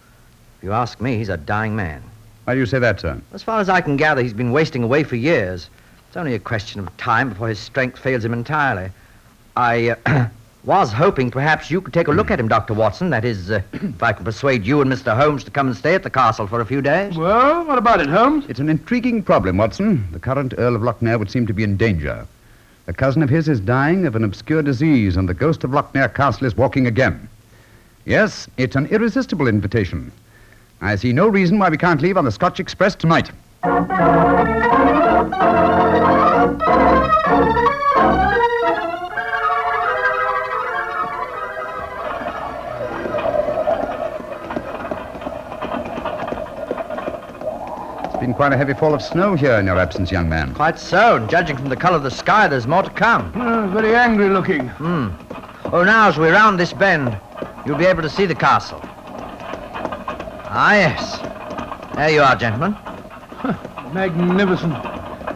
If 0.59 0.63
you 0.63 0.71
ask 0.73 1.01
me, 1.01 1.17
he's 1.17 1.29
a 1.29 1.37
dying 1.37 1.75
man. 1.75 2.03
Why 2.47 2.53
do 2.53 2.61
you 2.61 2.65
say 2.65 2.79
that, 2.79 3.01
sir? 3.01 3.21
As 3.33 3.43
far 3.43 3.59
as 3.59 3.67
I 3.67 3.81
can 3.81 3.97
gather, 3.97 4.21
he's 4.23 4.31
been 4.31 4.53
wasting 4.53 4.81
away 4.81 5.03
for 5.03 5.17
years. 5.17 5.69
It's 6.07 6.15
only 6.15 6.33
a 6.33 6.39
question 6.39 6.79
of 6.79 6.95
time 6.95 7.27
before 7.27 7.49
his 7.49 7.59
strength 7.59 7.99
fails 7.99 8.23
him 8.23 8.31
entirely. 8.31 8.89
I 9.57 9.97
uh, 10.05 10.27
was 10.63 10.93
hoping 10.93 11.29
perhaps 11.29 11.69
you 11.69 11.81
could 11.81 11.93
take 11.93 12.07
a 12.07 12.11
look 12.13 12.31
at 12.31 12.39
him, 12.39 12.47
Dr. 12.47 12.73
Watson. 12.73 13.09
That 13.09 13.25
is, 13.25 13.51
uh, 13.51 13.61
if 13.73 14.01
I 14.01 14.13
can 14.13 14.23
persuade 14.23 14.65
you 14.65 14.79
and 14.79 14.89
Mr. 14.89 15.13
Holmes 15.13 15.43
to 15.43 15.51
come 15.51 15.67
and 15.67 15.75
stay 15.75 15.93
at 15.93 16.03
the 16.03 16.09
castle 16.09 16.47
for 16.47 16.61
a 16.61 16.65
few 16.65 16.81
days. 16.81 17.17
Well, 17.17 17.65
what 17.65 17.77
about 17.77 17.99
it, 17.99 18.07
Holmes? 18.07 18.45
It's 18.47 18.61
an 18.61 18.69
intriguing 18.69 19.23
problem, 19.23 19.57
Watson. 19.57 20.07
The 20.13 20.19
current 20.19 20.53
Earl 20.57 20.77
of 20.77 20.81
Lochnair 20.83 21.19
would 21.19 21.29
seem 21.29 21.47
to 21.47 21.53
be 21.53 21.63
in 21.63 21.75
danger. 21.75 22.25
A 22.87 22.93
cousin 22.93 23.23
of 23.23 23.29
his 23.29 23.49
is 23.49 23.59
dying 23.59 24.05
of 24.05 24.15
an 24.15 24.23
obscure 24.23 24.61
disease, 24.61 25.17
and 25.17 25.27
the 25.27 25.33
ghost 25.33 25.65
of 25.65 25.71
Lochnair 25.71 26.13
Castle 26.13 26.47
is 26.47 26.55
walking 26.55 26.87
again. 26.87 27.27
Yes, 28.05 28.47
it's 28.55 28.77
an 28.77 28.85
irresistible 28.85 29.49
invitation. 29.49 30.13
I 30.81 30.95
see 30.95 31.11
no 31.11 31.27
reason 31.27 31.57
why 31.59 31.69
we 31.69 31.77
can't 31.77 32.01
leave 32.01 32.17
on 32.17 32.25
the 32.25 32.31
Scotch 32.31 32.59
Express 32.59 32.95
tonight. 32.95 33.31
It's 48.05 48.17
been 48.17 48.33
quite 48.33 48.53
a 48.53 48.57
heavy 48.57 48.73
fall 48.73 48.93
of 48.93 49.01
snow 49.01 49.35
here 49.35 49.53
in 49.53 49.65
your 49.65 49.77
absence, 49.77 50.11
young 50.11 50.29
man. 50.29 50.53
Quite 50.53 50.79
so, 50.79 51.15
and 51.17 51.29
judging 51.29 51.57
from 51.57 51.69
the 51.69 51.75
color 51.75 51.97
of 51.97 52.03
the 52.03 52.11
sky, 52.11 52.47
there's 52.47 52.67
more 52.67 52.83
to 52.83 52.89
come. 52.89 53.31
Uh, 53.35 53.67
very 53.67 53.95
angry 53.95 54.29
looking. 54.29 54.71
Oh, 54.79 55.83
now 55.83 56.07
as 56.07 56.17
we 56.17 56.29
round 56.29 56.59
this 56.59 56.73
bend, 56.73 57.19
you'll 57.65 57.77
be 57.77 57.85
able 57.85 58.01
to 58.01 58.09
see 58.09 58.25
the 58.25 58.35
castle. 58.35 58.81
Ah, 60.49 60.73
yes. 60.75 61.19
There 61.95 62.09
you 62.09 62.21
are, 62.21 62.35
gentlemen. 62.35 62.75
Magnificent. 63.91 64.73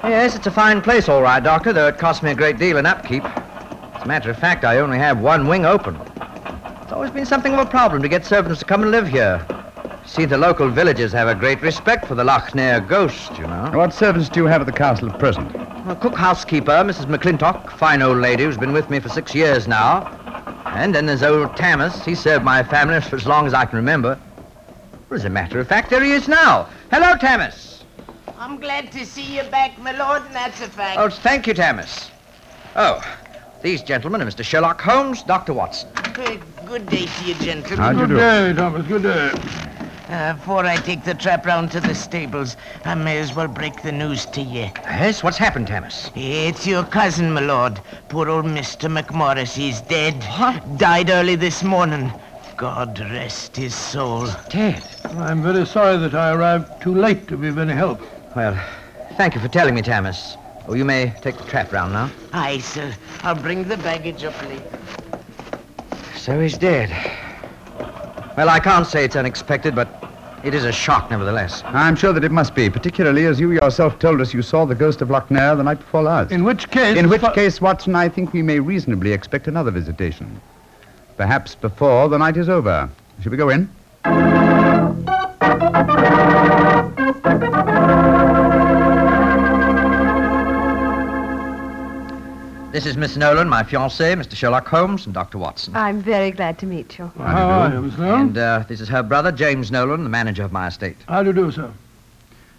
Yes, 0.03 0.35
it's 0.35 0.47
a 0.47 0.51
fine 0.51 0.81
place, 0.81 1.09
all 1.09 1.21
right, 1.21 1.43
Doctor, 1.43 1.73
though 1.73 1.87
it 1.87 1.97
cost 1.97 2.23
me 2.23 2.31
a 2.31 2.35
great 2.35 2.57
deal 2.57 2.77
in 2.77 2.85
upkeep. 2.85 3.23
As 3.25 4.03
a 4.03 4.07
matter 4.07 4.29
of 4.29 4.37
fact, 4.37 4.63
I 4.63 4.79
only 4.79 4.97
have 4.97 5.19
one 5.19 5.47
wing 5.47 5.65
open. 5.65 5.99
It's 6.83 6.93
always 6.93 7.11
been 7.11 7.25
something 7.25 7.53
of 7.53 7.59
a 7.59 7.65
problem 7.65 8.01
to 8.01 8.07
get 8.09 8.25
servants 8.25 8.59
to 8.59 8.65
come 8.65 8.83
and 8.83 8.91
live 8.91 9.07
here. 9.07 9.45
See, 10.05 10.25
the 10.25 10.37
local 10.37 10.69
villagers 10.69 11.11
have 11.11 11.27
a 11.27 11.35
great 11.35 11.61
respect 11.61 12.05
for 12.05 12.15
the 12.15 12.23
Lochnair 12.23 12.87
ghost, 12.87 13.37
you 13.37 13.47
know. 13.47 13.69
What 13.73 13.93
servants 13.93 14.29
do 14.29 14.39
you 14.39 14.45
have 14.47 14.61
at 14.61 14.67
the 14.67 14.73
castle 14.73 15.09
at 15.11 15.19
present? 15.19 15.53
A 15.87 15.95
cook 15.99 16.15
housekeeper, 16.15 16.71
Mrs. 16.71 17.05
McClintock, 17.05 17.71
fine 17.71 18.01
old 18.01 18.17
lady 18.17 18.43
who's 18.43 18.57
been 18.57 18.73
with 18.73 18.89
me 18.89 18.99
for 18.99 19.09
six 19.09 19.35
years 19.35 19.67
now. 19.67 20.07
And 20.65 20.95
then 20.95 21.05
there's 21.05 21.21
old 21.21 21.55
Tamas. 21.57 22.03
He 22.05 22.15
served 22.15 22.45
my 22.45 22.63
family 22.63 22.99
for 23.09 23.17
as 23.17 23.27
long 23.27 23.45
as 23.45 23.53
I 23.53 23.65
can 23.65 23.75
remember. 23.75 24.17
Well, 25.11 25.19
as 25.19 25.25
a 25.25 25.29
matter 25.29 25.59
of 25.59 25.67
fact, 25.67 25.89
there 25.89 26.01
he 26.01 26.13
is 26.13 26.29
now. 26.29 26.69
Hello, 26.89 27.17
Tamas. 27.17 27.83
I'm 28.37 28.61
glad 28.61 28.93
to 28.93 29.05
see 29.05 29.35
you 29.35 29.43
back, 29.43 29.77
my 29.77 29.91
lord, 29.91 30.21
and 30.25 30.33
that's 30.33 30.61
a 30.61 30.69
fact. 30.69 30.97
Oh, 30.97 31.09
thank 31.09 31.47
you, 31.47 31.53
Tamas. 31.53 32.09
Oh, 32.77 33.03
these 33.61 33.81
gentlemen 33.83 34.21
are 34.21 34.25
Mr. 34.25 34.41
Sherlock 34.41 34.79
Holmes, 34.79 35.21
Dr. 35.23 35.51
Watson. 35.51 35.89
Good, 36.13 36.41
good 36.65 36.87
day 36.87 37.07
to 37.07 37.25
you, 37.25 37.33
gentlemen. 37.35 37.77
How 37.77 37.91
do 37.91 37.99
you 37.99 38.07
Good 38.07 38.13
do? 38.13 38.19
day, 38.19 38.53
Thomas. 38.53 38.87
Good 38.87 39.03
day. 39.03 39.31
Uh, 40.07 40.33
before 40.33 40.65
I 40.65 40.77
take 40.77 41.03
the 41.03 41.13
trap 41.13 41.45
round 41.45 41.71
to 41.71 41.81
the 41.81 41.93
stables, 41.93 42.55
I 42.85 42.95
may 42.95 43.19
as 43.19 43.35
well 43.35 43.49
break 43.49 43.83
the 43.83 43.91
news 43.91 44.25
to 44.27 44.41
you. 44.41 44.69
Yes, 44.85 45.23
what's 45.23 45.37
happened, 45.37 45.67
Tamas? 45.67 46.09
It's 46.15 46.65
your 46.65 46.85
cousin, 46.85 47.33
my 47.33 47.41
lord. 47.41 47.81
Poor 48.07 48.29
old 48.29 48.45
Mr. 48.45 48.89
McMorris. 48.89 49.55
He's 49.55 49.81
dead. 49.81 50.23
What? 50.39 50.77
Died 50.77 51.09
early 51.09 51.35
this 51.35 51.63
morning. 51.63 52.13
God 52.61 52.99
rest 52.99 53.57
his 53.57 53.73
soul. 53.73 54.27
Dead. 54.49 54.83
I'm 55.17 55.41
very 55.41 55.65
sorry 55.65 55.97
that 55.97 56.13
I 56.13 56.31
arrived 56.31 56.79
too 56.79 56.93
late 56.93 57.27
to 57.29 57.35
be 57.35 57.47
of 57.47 57.57
any 57.57 57.73
help. 57.73 57.99
Well, 58.35 58.55
thank 59.17 59.33
you 59.33 59.41
for 59.41 59.47
telling 59.47 59.73
me, 59.73 59.81
Tamas. 59.81 60.37
Oh, 60.67 60.75
you 60.75 60.85
may 60.85 61.11
take 61.21 61.35
the 61.37 61.43
trap 61.45 61.71
round 61.73 61.91
now. 61.93 62.11
Aye, 62.33 62.59
sir. 62.59 62.93
I'll 63.23 63.33
bring 63.33 63.63
the 63.63 63.77
baggage 63.77 64.23
up 64.23 64.39
later. 64.43 64.63
So 66.15 66.39
he's 66.39 66.55
dead. 66.55 66.91
Well, 68.37 68.47
I 68.47 68.59
can't 68.59 68.85
say 68.85 69.05
it's 69.05 69.15
unexpected, 69.15 69.73
but 69.73 69.89
it 70.43 70.53
is 70.53 70.63
a 70.63 70.71
shock 70.71 71.09
nevertheless. 71.09 71.63
I'm 71.65 71.95
sure 71.95 72.13
that 72.13 72.23
it 72.23 72.31
must 72.31 72.53
be, 72.53 72.69
particularly 72.69 73.25
as 73.25 73.39
you 73.39 73.53
yourself 73.53 73.97
told 73.97 74.21
us 74.21 74.35
you 74.35 74.43
saw 74.43 74.65
the 74.65 74.75
ghost 74.75 75.01
of 75.01 75.07
Lochnair 75.07 75.57
the 75.57 75.63
night 75.63 75.79
before 75.79 76.03
last. 76.03 76.31
In 76.31 76.43
which 76.43 76.69
case... 76.69 76.95
In 76.95 77.09
which 77.09 77.21
fa- 77.21 77.31
case, 77.33 77.59
Watson, 77.59 77.95
I 77.95 78.07
think 78.07 78.33
we 78.33 78.43
may 78.43 78.59
reasonably 78.59 79.13
expect 79.13 79.47
another 79.47 79.71
visitation. 79.71 80.39
Perhaps 81.21 81.53
before 81.53 82.09
the 82.09 82.17
night 82.17 82.35
is 82.35 82.49
over. 82.49 82.89
Shall 83.21 83.29
we 83.29 83.37
go 83.37 83.49
in? 83.49 83.69
This 92.71 92.87
is 92.87 92.97
Miss 92.97 93.15
Nolan, 93.17 93.47
my 93.47 93.61
fiancée, 93.61 94.15
Mr. 94.15 94.33
Sherlock 94.35 94.67
Holmes, 94.67 95.05
and 95.05 95.13
Dr. 95.13 95.37
Watson. 95.37 95.75
I'm 95.75 96.01
very 96.01 96.31
glad 96.31 96.57
to 96.57 96.65
meet 96.65 96.97
you. 96.97 97.11
How 97.19 97.49
are 97.49 97.71
you, 97.71 97.81
Miss 97.83 97.97
Nolan? 97.99 98.21
And 98.21 98.37
uh, 98.39 98.63
this 98.67 98.81
is 98.81 98.89
her 98.89 99.03
brother, 99.03 99.31
James 99.31 99.69
Nolan, 99.71 100.03
the 100.03 100.09
manager 100.09 100.41
of 100.43 100.51
my 100.51 100.69
estate. 100.69 100.97
How 101.07 101.21
do 101.21 101.29
you 101.29 101.33
do, 101.35 101.51
sir? 101.51 101.71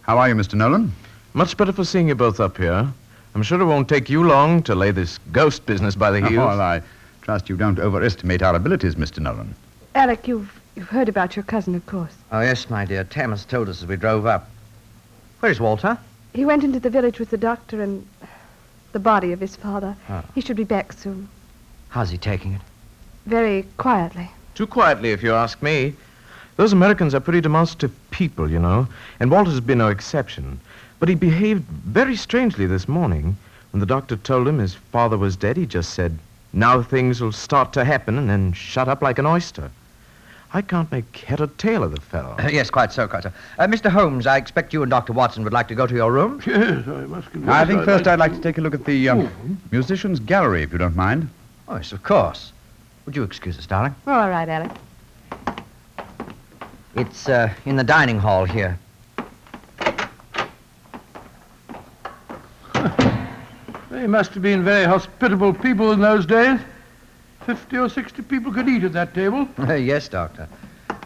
How 0.03 0.19
are 0.19 0.29
you, 0.29 0.37
Mr. 0.37 0.55
Nolan? 0.55 0.93
Much 1.33 1.57
better 1.57 1.73
for 1.73 1.85
seeing 1.85 2.07
you 2.07 2.15
both 2.15 2.39
up 2.39 2.59
here. 2.59 2.87
I'm 3.35 3.43
sure 3.43 3.61
it 3.61 3.65
won't 3.65 3.89
take 3.89 4.09
you 4.09 4.23
long 4.23 4.63
to 4.63 4.77
lay 4.77 4.93
this 4.93 5.19
ghost 5.33 5.67
business 5.67 5.97
by 5.97 6.13
the 6.13 6.21
heels. 6.29 6.45
Oh, 6.45 6.47
well, 6.47 6.61
I 6.61 6.81
trust 7.23 7.49
you 7.49 7.57
don't 7.57 7.79
overestimate 7.79 8.43
our 8.43 8.55
abilities, 8.55 8.97
Mr. 8.97 9.21
Nolan. 9.21 9.55
Alec, 9.95 10.29
you've 10.29 10.63
You've 10.75 10.89
heard 10.89 11.09
about 11.09 11.37
your 11.37 11.43
cousin, 11.43 11.75
of 11.75 11.85
course. 11.85 12.15
Oh, 12.31 12.41
yes, 12.41 12.71
my 12.71 12.87
dear. 12.87 13.05
Thomas 13.05 13.45
told 13.45 13.69
us 13.69 13.83
as 13.83 13.89
we 13.89 13.97
drove 13.97 14.25
up. 14.25 14.49
Where's 15.41 15.61
Walter? 15.61 15.99
He 16.33 16.47
went 16.47 16.65
into 16.65 16.81
the 16.81 16.89
village 16.89 17.19
with 17.19 17.29
the 17.29 17.37
doctor 17.37 17.83
and 17.83 18.07
the 18.93 18.99
body 18.99 19.33
of 19.33 19.41
his 19.41 19.55
father. 19.55 19.95
Oh. 20.09 20.23
He 20.35 20.41
should 20.41 20.57
be 20.57 20.65
back 20.65 20.95
soon. 20.95 21.29
How's 21.91 22.11
he 22.11 22.17
taking 22.17 22.55
it? 22.55 22.63
Very 23.27 23.67
quietly. 23.77 24.31
Too 24.55 24.67
quietly, 24.67 25.11
if 25.11 25.23
you 25.23 25.35
ask 25.35 25.61
me. 25.63 25.95
Those 26.57 26.73
Americans 26.73 27.15
are 27.15 27.21
pretty 27.21 27.43
demonstrative 27.43 27.95
people, 28.11 28.51
you 28.51 28.59
know, 28.59 28.89
and 29.21 29.31
Walter's 29.31 29.61
been 29.61 29.79
no 29.79 29.89
exception. 29.89 30.59
But 31.01 31.09
he 31.09 31.15
behaved 31.15 31.65
very 31.65 32.17
strangely 32.17 32.67
this 32.67 32.89
morning. 32.89 33.37
When 33.73 33.81
the 33.81 33.87
doctor 33.87 34.17
told 34.17 34.49
him 34.49 34.59
his 34.59 34.75
father 34.75 35.19
was 35.19 35.37
dead, 35.37 35.57
he 35.59 35.67
just 35.67 35.93
said, 35.93 36.19
now 36.53 36.83
things 36.83 37.21
will 37.21 37.33
start 37.33 37.73
to 37.75 37.85
happen, 37.85 38.19
and 38.19 38.29
then 38.29 38.53
shut 38.53 38.89
up 38.89 39.03
like 39.03 39.19
an 39.19 39.27
oyster. 39.27 39.71
I 40.55 40.61
can't 40.61 40.91
make 40.93 41.17
head 41.17 41.41
or 41.41 41.47
tail 41.47 41.83
of 41.83 41.93
the 41.95 42.01
fellow. 42.01 42.37
Uh, 42.39 42.49
yes, 42.53 42.69
quite 42.69 42.93
so, 42.93 43.09
quite 43.09 43.23
so. 43.23 43.33
Uh, 43.59 43.67
Mr. 43.67 43.91
Holmes, 43.91 44.27
I 44.27 44.37
expect 44.37 44.73
you 44.75 44.83
and 44.83 44.91
Dr. 44.91 45.15
Watson 45.15 45.45
would 45.45 45.53
like 45.53 45.69
to 45.69 45.75
go 45.75 45.87
to 45.87 45.95
your 45.95 46.13
room. 46.13 46.43
Yes, 46.47 46.87
I 46.87 47.07
must 47.07 47.31
confess. 47.31 47.55
I 47.55 47.65
think 47.65 47.81
I'd 47.81 47.85
first 47.87 48.05
like 48.05 48.13
I'd 48.13 48.19
like 48.19 48.33
to 48.33 48.41
take 48.41 48.59
a 48.59 48.61
look 48.61 48.75
at 48.75 48.85
the 48.85 49.09
um, 49.09 49.61
musicians' 49.71 50.21
gallery, 50.21 50.63
if 50.63 50.73
you 50.73 50.79
don't 50.79 50.97
mind. 50.97 51.31
Oh, 51.69 51.77
yes, 51.77 51.93
of 51.93 52.03
course. 52.03 52.53
Would 53.07 53.17
you 53.17 53.23
excuse 53.23 53.59
us, 53.59 53.67
darling? 53.67 53.95
Oh, 54.07 54.13
all 54.13 54.29
right, 54.29 54.49
Alec. 54.49 54.73
It's 56.95 57.29
uh, 57.29 57.53
in 57.65 57.77
the 57.77 57.85
dining 57.85 58.19
hall 58.19 58.45
here. 58.45 58.79
They 63.93 64.07
must 64.07 64.33
have 64.33 64.43
been 64.43 64.65
very 64.65 64.87
hospitable 64.87 65.53
people 65.53 65.93
in 65.93 66.01
those 66.01 66.25
days. 66.25 66.59
Fifty 67.45 67.77
or 67.77 67.91
sixty 67.91 68.23
people 68.23 68.51
could 68.51 68.67
eat 68.67 68.85
at 68.85 68.95
that 68.95 69.13
table. 69.13 69.47
yes, 69.59 70.09
Doctor. 70.09 70.49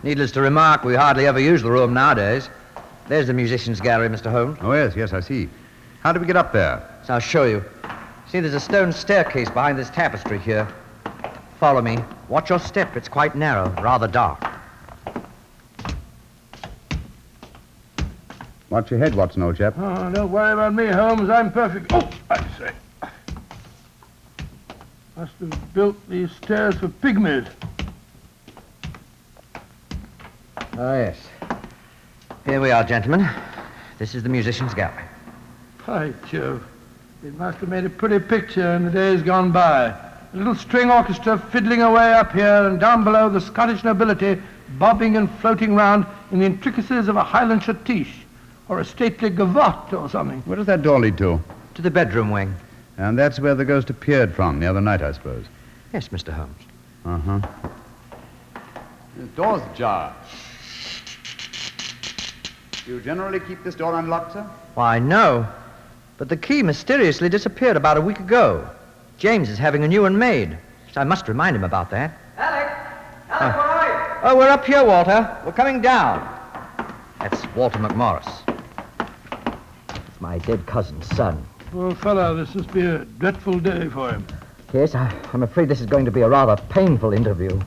Needless 0.05 0.31
to 0.33 0.41
remark, 0.41 0.85
we 0.85 0.95
hardly 0.95 1.27
ever 1.27 1.41
use 1.41 1.63
the 1.63 1.71
room 1.71 1.93
nowadays. 1.93 2.49
There's 3.09 3.27
the 3.27 3.33
musicians' 3.33 3.81
gallery, 3.81 4.09
Mr. 4.09 4.31
Holmes. 4.31 4.59
Oh, 4.61 4.73
yes, 4.73 4.95
yes, 4.95 5.13
I 5.13 5.19
see. 5.19 5.49
How 6.03 6.13
do 6.13 6.21
we 6.21 6.27
get 6.27 6.37
up 6.37 6.53
there? 6.53 6.89
So 7.05 7.15
I'll 7.15 7.21
show 7.21 7.43
you. 7.43 7.65
See, 8.29 8.39
there's 8.39 8.55
a 8.55 8.61
stone 8.61 8.93
staircase 8.93 9.51
behind 9.51 9.77
this 9.77 9.91
tapestry 9.91 10.39
here. 10.39 10.69
Follow 11.59 11.83
me. 11.83 11.99
Watch 12.29 12.51
your 12.51 12.61
step. 12.61 12.97
It's 12.97 13.09
quite 13.09 13.35
narrow, 13.35 13.69
rather 13.83 14.07
dark. 14.07 14.47
Watch 18.71 18.93
your 18.93 19.01
head, 19.01 19.17
Watson, 19.17 19.43
old 19.43 19.57
chap. 19.57 19.75
Oh, 19.77 20.13
don't 20.13 20.31
worry 20.31 20.53
about 20.53 20.75
me, 20.75 20.87
Holmes. 20.87 21.31
I'm 21.31 21.51
perfect. 21.51 21.93
Oh, 21.93 22.09
I 22.31 22.39
say. 22.39 22.46
Must 25.17 25.33
have 25.41 25.73
built 25.75 25.97
these 26.11 26.31
stairs 26.33 26.75
for 26.75 26.89
pygmies. 26.89 27.49
Oh, 29.57 29.63
ah, 30.79 30.95
yes. 30.95 31.17
Here 32.45 32.61
we 32.61 32.71
are, 32.71 32.85
gentlemen. 32.85 33.27
This 33.99 34.15
is 34.15 34.23
the 34.23 34.29
musicians' 34.29 34.75
gallery. 34.75 35.05
By 35.87 36.13
Jove. 36.29 36.63
It 37.25 37.35
must 37.39 37.57
have 37.59 37.71
made 37.71 37.87
a 37.87 37.89
pretty 37.89 38.19
picture 38.19 38.75
in 38.75 38.85
the 38.85 38.91
days 38.91 39.23
gone 39.23 39.53
by. 39.53 39.87
A 39.87 40.37
little 40.37 40.55
string 40.55 40.91
orchestra 40.91 41.39
fiddling 41.39 41.81
away 41.81 42.13
up 42.13 42.33
here, 42.33 42.69
and 42.69 42.79
down 42.79 43.03
below 43.03 43.31
the 43.31 43.41
Scottish 43.41 43.85
nobility 43.85 44.39
bobbing 44.79 45.17
and 45.17 45.31
floating 45.41 45.75
round 45.75 46.05
in 46.31 46.41
the 46.41 46.45
intricacies 46.45 47.09
of 47.09 47.17
a 47.17 47.25
Highland 47.25 47.63
schottische 47.63 48.13
or 48.69 48.81
a 48.81 48.85
stately 48.85 49.31
gavotte 49.31 49.95
or 49.95 50.11
something. 50.11 50.43
Where 50.43 50.57
does 50.57 50.67
that 50.67 50.83
door 50.83 51.01
lead 51.01 51.17
to? 51.19 51.41
To 51.77 51.83
the 51.83 51.91
bedroom 51.91 52.31
wing. 52.31 52.55
And 52.99 53.19
that's 53.19 53.39
where 53.39 53.55
the 53.55 53.65
ghost 53.65 53.91
appeared 53.91 54.35
from 54.35 54.61
the 54.61 54.67
other 54.67 54.81
night, 54.81 55.03
I 55.03 55.13
suppose. 55.13 55.45
Yes, 55.93 56.09
Mr. 56.09 56.33
Holmes. 56.33 56.63
Uh-huh. 57.05 57.41
The 59.17 59.27
door's 59.29 59.63
ajar. 59.73 60.15
Do 62.85 62.95
you 62.95 63.01
generally 63.01 63.41
keep 63.41 63.63
this 63.65 63.75
door 63.75 63.99
unlocked, 63.99 64.33
sir? 64.33 64.43
Why, 64.75 64.99
no. 64.99 65.47
But 66.19 66.29
the 66.29 66.37
key 66.37 66.63
mysteriously 66.63 67.29
disappeared 67.29 67.77
about 67.77 67.97
a 67.97 68.01
week 68.01 68.19
ago. 68.19 68.69
James 69.19 69.49
is 69.49 69.59
having 69.59 69.85
a 69.85 69.89
new 69.89 70.03
one 70.03 70.19
made. 70.19 70.57
So 70.93 71.01
I 71.01 71.05
must 71.05 71.29
remind 71.29 71.57
him 71.57 71.65
about 71.65 71.91
that. 71.91 72.19
Alec! 72.39 72.69
Alec, 73.31 73.57
where 73.57 73.67
are 73.67 73.89
you? 73.89 74.31
Oh, 74.31 74.37
we're 74.37 74.49
up 74.49 74.65
here, 74.65 74.85
Walter. 74.85 75.37
We're 75.45 75.53
coming 75.53 75.83
down. 75.83 76.27
That's 77.21 77.45
Walter 77.55 77.79
McMorris. 77.79 78.27
It's 79.91 80.21
my 80.21 80.39
dead 80.39 80.65
cousin's 80.67 81.07
son. 81.15 81.45
Poor 81.77 81.95
fellow, 81.95 82.35
this 82.35 82.55
must 82.55 82.73
be 82.73 82.81
a 82.81 83.05
dreadful 83.19 83.61
day 83.61 83.91
for 83.91 84.11
him. 84.11 84.27
Yes, 84.73 84.95
I, 84.95 85.15
I'm 85.35 85.43
afraid 85.43 85.69
this 85.69 85.83
is 85.83 85.87
going 85.87 86.07
to 86.07 86.11
be 86.11 86.23
a 86.23 86.29
rather 86.29 86.57
painful 86.71 87.13
interview. 87.13 87.61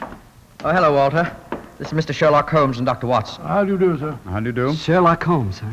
Oh, 0.00 0.72
hello, 0.72 0.94
Walter. 0.94 1.30
This 1.76 1.92
is 1.92 1.92
Mr. 1.92 2.14
Sherlock 2.14 2.48
Holmes 2.48 2.78
and 2.78 2.86
Dr. 2.86 3.06
Watson. 3.06 3.44
How 3.44 3.62
do 3.62 3.72
you 3.72 3.78
do, 3.78 3.98
sir? 3.98 4.18
How 4.24 4.40
do 4.40 4.46
you 4.46 4.52
do? 4.52 4.74
Sherlock 4.74 5.22
Holmes, 5.22 5.58
huh? 5.58 5.68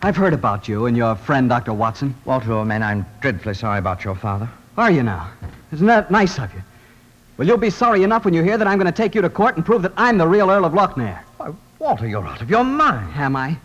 I've 0.00 0.16
heard 0.16 0.32
about 0.32 0.68
you 0.68 0.86
and 0.86 0.96
your 0.96 1.14
friend, 1.14 1.50
Dr. 1.50 1.74
Watson. 1.74 2.14
Walter, 2.24 2.50
old 2.50 2.66
man, 2.66 2.82
I'm 2.82 3.04
dreadfully 3.20 3.52
sorry 3.52 3.78
about 3.78 4.04
your 4.04 4.14
father. 4.14 4.48
Are 4.78 4.90
you 4.90 5.02
now? 5.02 5.30
Isn't 5.70 5.86
that 5.88 6.10
nice 6.10 6.38
of 6.38 6.50
you? 6.54 6.62
Well, 7.36 7.46
you'll 7.46 7.58
be 7.58 7.68
sorry 7.68 8.04
enough 8.04 8.24
when 8.24 8.32
you 8.32 8.42
hear 8.42 8.56
that 8.56 8.66
I'm 8.66 8.78
going 8.78 8.90
to 8.90 9.02
take 9.02 9.14
you 9.14 9.20
to 9.20 9.28
court 9.28 9.56
and 9.56 9.66
prove 9.66 9.82
that 9.82 9.92
I'm 9.98 10.16
the 10.16 10.28
real 10.28 10.50
Earl 10.50 10.64
of 10.64 10.72
Lochnair. 10.72 11.20
Why, 11.36 11.52
Walter, 11.78 12.08
you're 12.08 12.26
out 12.26 12.40
of 12.40 12.48
your 12.48 12.64
mind. 12.64 13.12
Am 13.16 13.36
I? 13.36 13.58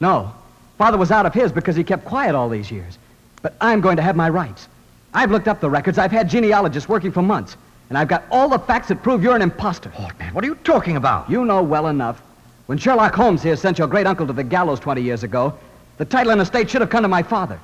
No. 0.00 0.32
Father 0.78 0.98
was 0.98 1.10
out 1.10 1.26
of 1.26 1.34
his 1.34 1.52
because 1.52 1.76
he 1.76 1.84
kept 1.84 2.04
quiet 2.04 2.34
all 2.34 2.48
these 2.48 2.70
years. 2.70 2.98
But 3.42 3.54
I'm 3.60 3.80
going 3.80 3.96
to 3.96 4.02
have 4.02 4.16
my 4.16 4.28
rights. 4.28 4.68
I've 5.14 5.30
looked 5.30 5.48
up 5.48 5.60
the 5.60 5.70
records. 5.70 5.98
I've 5.98 6.12
had 6.12 6.28
genealogists 6.28 6.88
working 6.88 7.12
for 7.12 7.22
months. 7.22 7.56
And 7.88 7.98
I've 7.98 8.08
got 8.08 8.24
all 8.30 8.48
the 8.48 8.58
facts 8.58 8.88
that 8.88 9.02
prove 9.02 9.22
you're 9.22 9.36
an 9.36 9.42
impostor. 9.42 9.92
Old 9.98 10.18
man, 10.18 10.32
what 10.32 10.42
are 10.44 10.46
you 10.46 10.54
talking 10.56 10.96
about? 10.96 11.28
You 11.28 11.44
know 11.44 11.62
well 11.62 11.88
enough. 11.88 12.22
When 12.66 12.78
Sherlock 12.78 13.14
Holmes 13.14 13.42
here 13.42 13.56
sent 13.56 13.78
your 13.78 13.88
great 13.88 14.06
uncle 14.06 14.26
to 14.26 14.32
the 14.32 14.44
gallows 14.44 14.80
20 14.80 15.02
years 15.02 15.24
ago, 15.24 15.52
the 15.98 16.04
title 16.04 16.32
and 16.32 16.40
estate 16.40 16.70
should 16.70 16.80
have 16.80 16.90
come 16.90 17.02
to 17.02 17.08
my 17.08 17.22
father. 17.22 17.60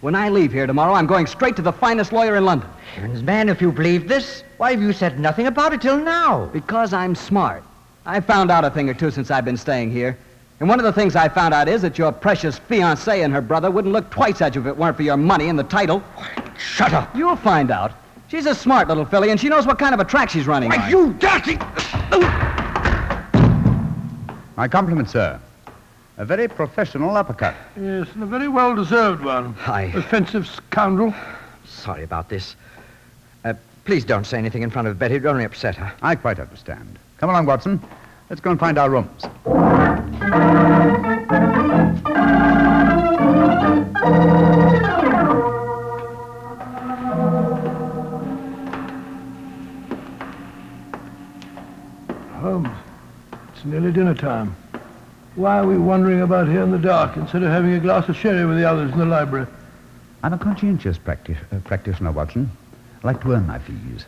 When 0.00 0.14
I 0.14 0.28
leave 0.28 0.52
here 0.52 0.66
tomorrow, 0.66 0.94
I'm 0.94 1.06
going 1.06 1.26
straight 1.26 1.56
to 1.56 1.62
the 1.62 1.72
finest 1.72 2.12
lawyer 2.12 2.36
in 2.36 2.44
London. 2.44 2.70
Heavens, 2.94 3.22
man, 3.22 3.48
if 3.48 3.60
you 3.60 3.72
believe 3.72 4.08
this, 4.08 4.44
why 4.56 4.70
have 4.70 4.80
you 4.80 4.92
said 4.92 5.18
nothing 5.18 5.46
about 5.46 5.72
it 5.72 5.82
till 5.82 5.98
now? 5.98 6.46
Because 6.46 6.92
I'm 6.92 7.14
smart. 7.14 7.62
I've 8.06 8.24
found 8.24 8.50
out 8.50 8.64
a 8.64 8.70
thing 8.70 8.88
or 8.88 8.94
two 8.94 9.10
since 9.10 9.30
I've 9.30 9.44
been 9.44 9.56
staying 9.56 9.90
here. 9.90 10.16
And 10.58 10.68
one 10.68 10.78
of 10.80 10.84
the 10.84 10.92
things 10.92 11.16
I 11.16 11.28
found 11.28 11.52
out 11.52 11.68
is 11.68 11.82
that 11.82 11.98
your 11.98 12.10
precious 12.12 12.58
fiancée 12.58 13.22
and 13.24 13.32
her 13.32 13.42
brother 13.42 13.70
wouldn't 13.70 13.92
look 13.92 14.10
twice 14.10 14.40
at 14.40 14.54
you 14.54 14.62
if 14.62 14.66
it 14.66 14.76
weren't 14.76 14.96
for 14.96 15.02
your 15.02 15.18
money 15.18 15.48
and 15.48 15.58
the 15.58 15.64
title. 15.64 16.02
Shut 16.56 16.94
up. 16.94 17.14
You'll 17.14 17.36
find 17.36 17.70
out. 17.70 17.92
She's 18.28 18.46
a 18.46 18.54
smart 18.54 18.88
little 18.88 19.04
filly, 19.04 19.30
and 19.30 19.38
she 19.38 19.48
knows 19.48 19.66
what 19.66 19.78
kind 19.78 19.94
of 19.94 20.00
a 20.00 20.04
track 20.04 20.30
she's 20.30 20.46
running 20.46 20.70
Why, 20.70 20.78
on. 20.78 20.90
you 20.90 21.12
dirty... 21.14 21.58
My 24.56 24.66
compliments, 24.68 25.12
sir. 25.12 25.38
A 26.16 26.24
very 26.24 26.48
professional 26.48 27.14
uppercut. 27.14 27.54
Yes, 27.78 28.08
and 28.14 28.22
a 28.22 28.26
very 28.26 28.48
well-deserved 28.48 29.22
one. 29.22 29.52
Hi. 29.54 29.82
Offensive 29.94 30.46
scoundrel. 30.48 31.14
Sorry 31.66 32.02
about 32.02 32.30
this. 32.30 32.56
Uh, 33.44 33.52
please 33.84 34.02
don't 34.04 34.24
say 34.24 34.38
anything 34.38 34.62
in 34.62 34.70
front 34.70 34.88
of 34.88 34.98
Betty. 34.98 35.16
It'd 35.16 35.26
only 35.26 35.44
upset 35.44 35.74
her. 35.76 35.92
I 36.00 36.14
quite 36.14 36.40
understand. 36.40 36.98
Come 37.18 37.28
along, 37.28 37.44
Watson. 37.44 37.80
Let's 38.28 38.40
go 38.40 38.50
and 38.50 38.58
find 38.58 38.76
our 38.76 38.90
rooms. 38.90 39.22
Holmes, 52.40 52.68
it's 53.52 53.64
nearly 53.64 53.92
dinner 53.92 54.14
time. 54.14 54.54
Why 55.34 55.58
are 55.58 55.66
we 55.66 55.76
wandering 55.78 56.22
about 56.22 56.48
here 56.48 56.62
in 56.62 56.70
the 56.70 56.78
dark 56.78 57.16
instead 57.16 57.42
of 57.42 57.50
having 57.50 57.74
a 57.74 57.80
glass 57.80 58.08
of 58.08 58.16
sherry 58.16 58.46
with 58.46 58.56
the 58.56 58.64
others 58.64 58.90
in 58.92 58.98
the 58.98 59.04
library? 59.04 59.46
I'm 60.22 60.32
a 60.32 60.38
conscientious 60.38 60.98
practi- 60.98 61.36
uh, 61.52 61.60
practitioner, 61.60 62.10
Watson. 62.10 62.50
I 63.02 63.06
like 63.06 63.20
to 63.22 63.32
earn 63.32 63.46
my 63.46 63.58
fees. 63.58 64.04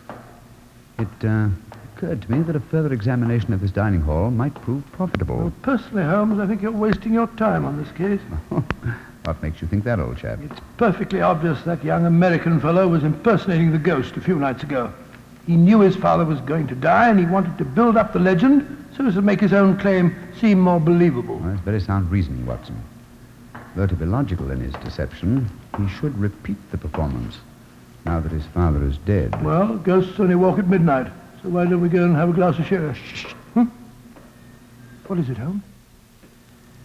It 0.98 1.08
uh, 1.24 1.48
occurred 1.98 2.22
to 2.22 2.30
me 2.30 2.42
that 2.42 2.54
a 2.54 2.60
further 2.60 2.92
examination 2.92 3.52
of 3.52 3.60
this 3.60 3.72
dining 3.72 4.00
hall 4.00 4.30
might 4.30 4.54
prove 4.62 4.84
profitable. 4.92 5.36
Well, 5.36 5.52
personally, 5.62 6.04
Holmes, 6.04 6.38
I 6.38 6.46
think 6.46 6.62
you're 6.62 6.70
wasting 6.70 7.12
your 7.12 7.26
time 7.26 7.64
on 7.64 7.76
this 7.76 7.90
case. 7.92 8.20
what 9.24 9.42
makes 9.42 9.60
you 9.60 9.66
think 9.66 9.82
that, 9.82 9.98
old 9.98 10.16
chap? 10.16 10.38
It's 10.40 10.60
perfectly 10.76 11.20
obvious 11.20 11.60
that 11.62 11.82
young 11.82 12.06
American 12.06 12.60
fellow 12.60 12.86
was 12.86 13.02
impersonating 13.02 13.72
the 13.72 13.78
ghost 13.78 14.16
a 14.16 14.20
few 14.20 14.36
nights 14.38 14.62
ago. 14.62 14.92
He 15.44 15.56
knew 15.56 15.80
his 15.80 15.96
father 15.96 16.24
was 16.24 16.40
going 16.42 16.68
to 16.68 16.76
die, 16.76 17.08
and 17.08 17.18
he 17.18 17.26
wanted 17.26 17.58
to 17.58 17.64
build 17.64 17.96
up 17.96 18.12
the 18.12 18.20
legend 18.20 18.86
so 18.96 19.04
as 19.04 19.14
to 19.14 19.22
make 19.22 19.40
his 19.40 19.52
own 19.52 19.76
claim 19.76 20.14
seem 20.38 20.60
more 20.60 20.78
believable. 20.78 21.38
Well, 21.38 21.50
that's 21.50 21.62
very 21.62 21.80
sound 21.80 22.12
reasoning, 22.12 22.46
Watson. 22.46 22.80
Though 23.74 23.88
to 23.88 23.96
be 23.96 24.04
logical 24.04 24.52
in 24.52 24.60
his 24.60 24.74
deception, 24.84 25.50
he 25.76 25.88
should 25.88 26.16
repeat 26.16 26.58
the 26.70 26.78
performance 26.78 27.38
now 28.04 28.20
that 28.20 28.30
his 28.30 28.46
father 28.46 28.84
is 28.84 28.98
dead. 28.98 29.42
Well, 29.42 29.76
ghosts 29.78 30.20
only 30.20 30.36
walk 30.36 30.58
at 30.58 30.68
midnight, 30.68 31.10
so 31.42 31.48
why 31.48 31.64
don't 31.64 31.80
we 31.80 31.88
go 31.88 32.04
and 32.04 32.16
have 32.16 32.30
a 32.30 32.32
glass 32.32 32.58
of 32.58 32.66
sherry? 32.66 32.94
Hmm? 33.54 33.64
What 35.06 35.18
is 35.18 35.30
it, 35.30 35.38
Holmes? 35.38 35.62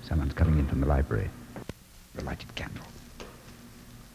Someone's 0.07 0.33
coming 0.33 0.59
in 0.59 0.67
from 0.67 0.81
the 0.81 0.87
library. 0.87 1.29
The 2.15 2.23
lighted 2.23 2.53
candle. 2.55 2.83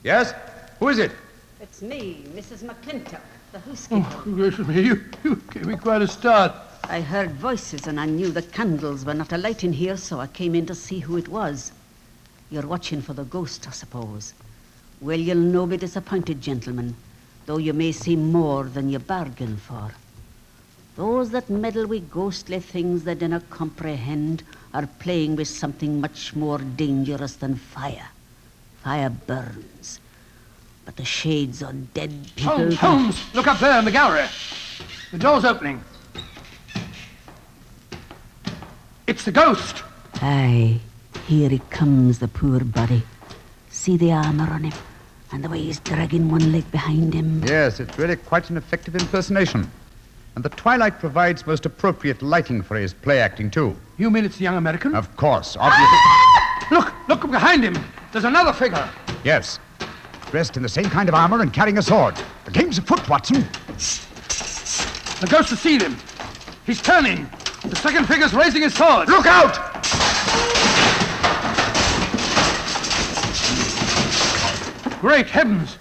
Yes? 0.04 0.32
Who 0.78 0.88
is 0.88 0.98
it? 0.98 1.12
It's 1.60 1.82
me, 1.82 2.24
Mrs. 2.34 2.62
McClintock. 2.62 3.20
The 3.52 3.58
housekeeper. 3.58 4.06
Oh, 4.08 4.22
gracious 4.24 4.66
me, 4.68 4.82
you, 4.82 5.04
you 5.24 5.36
gave 5.50 5.66
me 5.66 5.76
quite 5.76 6.02
a 6.02 6.06
start. 6.06 6.52
I 6.84 7.00
heard 7.00 7.32
voices 7.32 7.86
and 7.86 7.98
I 7.98 8.06
knew 8.06 8.30
the 8.30 8.42
candles 8.42 9.04
were 9.04 9.14
not 9.14 9.32
alight 9.32 9.64
in 9.64 9.72
here, 9.72 9.96
so 9.96 10.20
I 10.20 10.26
came 10.26 10.54
in 10.54 10.66
to 10.66 10.74
see 10.74 11.00
who 11.00 11.16
it 11.16 11.28
was. 11.28 11.72
You're 12.50 12.66
watching 12.66 13.02
for 13.02 13.12
the 13.12 13.24
ghost, 13.24 13.66
I 13.66 13.72
suppose. 13.72 14.34
Well, 15.00 15.18
you'll 15.18 15.36
no 15.36 15.66
be 15.66 15.76
disappointed, 15.76 16.40
gentlemen, 16.40 16.94
though 17.46 17.58
you 17.58 17.72
may 17.72 17.92
see 17.92 18.16
more 18.16 18.64
than 18.64 18.88
you 18.88 18.98
bargain 18.98 19.56
for. 19.56 19.92
Those 20.98 21.30
that 21.30 21.48
meddle 21.48 21.86
with 21.86 22.10
ghostly 22.10 22.58
things 22.58 23.04
they 23.04 23.14
dinna 23.14 23.40
comprehend 23.50 24.42
are 24.74 24.88
playing 24.98 25.36
with 25.36 25.46
something 25.46 26.00
much 26.00 26.34
more 26.34 26.58
dangerous 26.58 27.36
than 27.36 27.54
fire. 27.54 28.08
Fire 28.82 29.08
burns. 29.08 30.00
But 30.84 30.96
the 30.96 31.04
shades 31.04 31.62
on 31.62 31.86
dead 31.94 32.10
people. 32.34 32.56
Holmes, 32.56 32.76
Holmes, 32.78 33.32
look 33.32 33.46
up 33.46 33.60
there 33.60 33.78
in 33.78 33.84
the 33.84 33.92
gallery. 33.92 34.26
The 35.12 35.18
door's 35.18 35.44
opening. 35.44 35.84
It's 39.06 39.24
the 39.24 39.30
ghost. 39.30 39.84
Aye, 40.14 40.80
here 41.28 41.48
he 41.48 41.60
comes, 41.70 42.18
the 42.18 42.26
poor 42.26 42.64
body. 42.64 43.04
See 43.70 43.96
the 43.96 44.10
armor 44.10 44.50
on 44.50 44.64
him, 44.64 44.74
and 45.30 45.44
the 45.44 45.48
way 45.48 45.60
he's 45.60 45.78
dragging 45.78 46.28
one 46.28 46.50
leg 46.50 46.68
behind 46.72 47.14
him. 47.14 47.44
Yes, 47.44 47.78
it's 47.78 47.96
really 47.96 48.16
quite 48.16 48.50
an 48.50 48.56
effective 48.56 48.96
impersonation. 48.96 49.70
And 50.34 50.44
the 50.44 50.50
twilight 50.50 50.98
provides 51.00 51.46
most 51.46 51.66
appropriate 51.66 52.22
lighting 52.22 52.62
for 52.62 52.76
his 52.76 52.94
play 52.94 53.20
acting, 53.20 53.50
too. 53.50 53.76
You 53.96 54.10
mean 54.10 54.24
it's 54.24 54.36
the 54.36 54.44
young 54.44 54.56
American? 54.56 54.94
Of 54.94 55.16
course, 55.16 55.56
obviously. 55.58 55.86
Ah! 55.86 56.68
Look, 56.70 56.92
look 57.08 57.30
behind 57.30 57.64
him. 57.64 57.76
There's 58.12 58.24
another 58.24 58.52
figure. 58.52 58.88
Yes. 59.24 59.58
Dressed 60.30 60.56
in 60.56 60.62
the 60.62 60.68
same 60.68 60.84
kind 60.84 61.08
of 61.08 61.14
armor 61.14 61.40
and 61.40 61.52
carrying 61.52 61.78
a 61.78 61.82
sword. 61.82 62.14
The 62.44 62.50
game's 62.50 62.78
afoot, 62.78 63.08
Watson. 63.08 63.46
The 65.20 65.26
ghost 65.28 65.50
has 65.50 65.60
seen 65.60 65.80
him. 65.80 65.96
He's 66.66 66.82
turning. 66.82 67.28
The 67.64 67.76
second 67.76 68.06
figure's 68.06 68.34
raising 68.34 68.62
his 68.62 68.74
sword. 68.74 69.08
Look 69.08 69.26
out! 69.26 69.54
Great 75.00 75.26
heavens! 75.26 75.78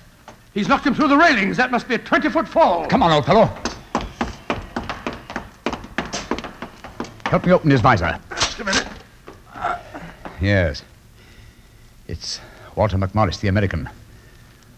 He's 0.54 0.68
knocked 0.68 0.88
him 0.88 0.96
through 0.96 1.10
the 1.10 1.18
railings. 1.18 1.58
That 1.58 1.70
must 1.70 1.88
be 1.88 1.96
a 1.96 2.00
20 2.00 2.30
foot 2.30 2.48
fall. 2.48 2.88
Come 2.88 3.04
on, 3.04 3.12
old 3.12 3.26
fellow. 3.26 3.52
Help 7.30 7.46
me 7.46 7.52
open 7.52 7.70
his 7.70 7.82
visor. 7.82 8.18
Just 8.30 8.60
a 8.60 8.64
minute. 8.64 8.88
Yes. 10.40 10.82
It's 12.08 12.40
Walter 12.76 12.98
McMorris, 12.98 13.42
the 13.42 13.50
American. 13.50 13.90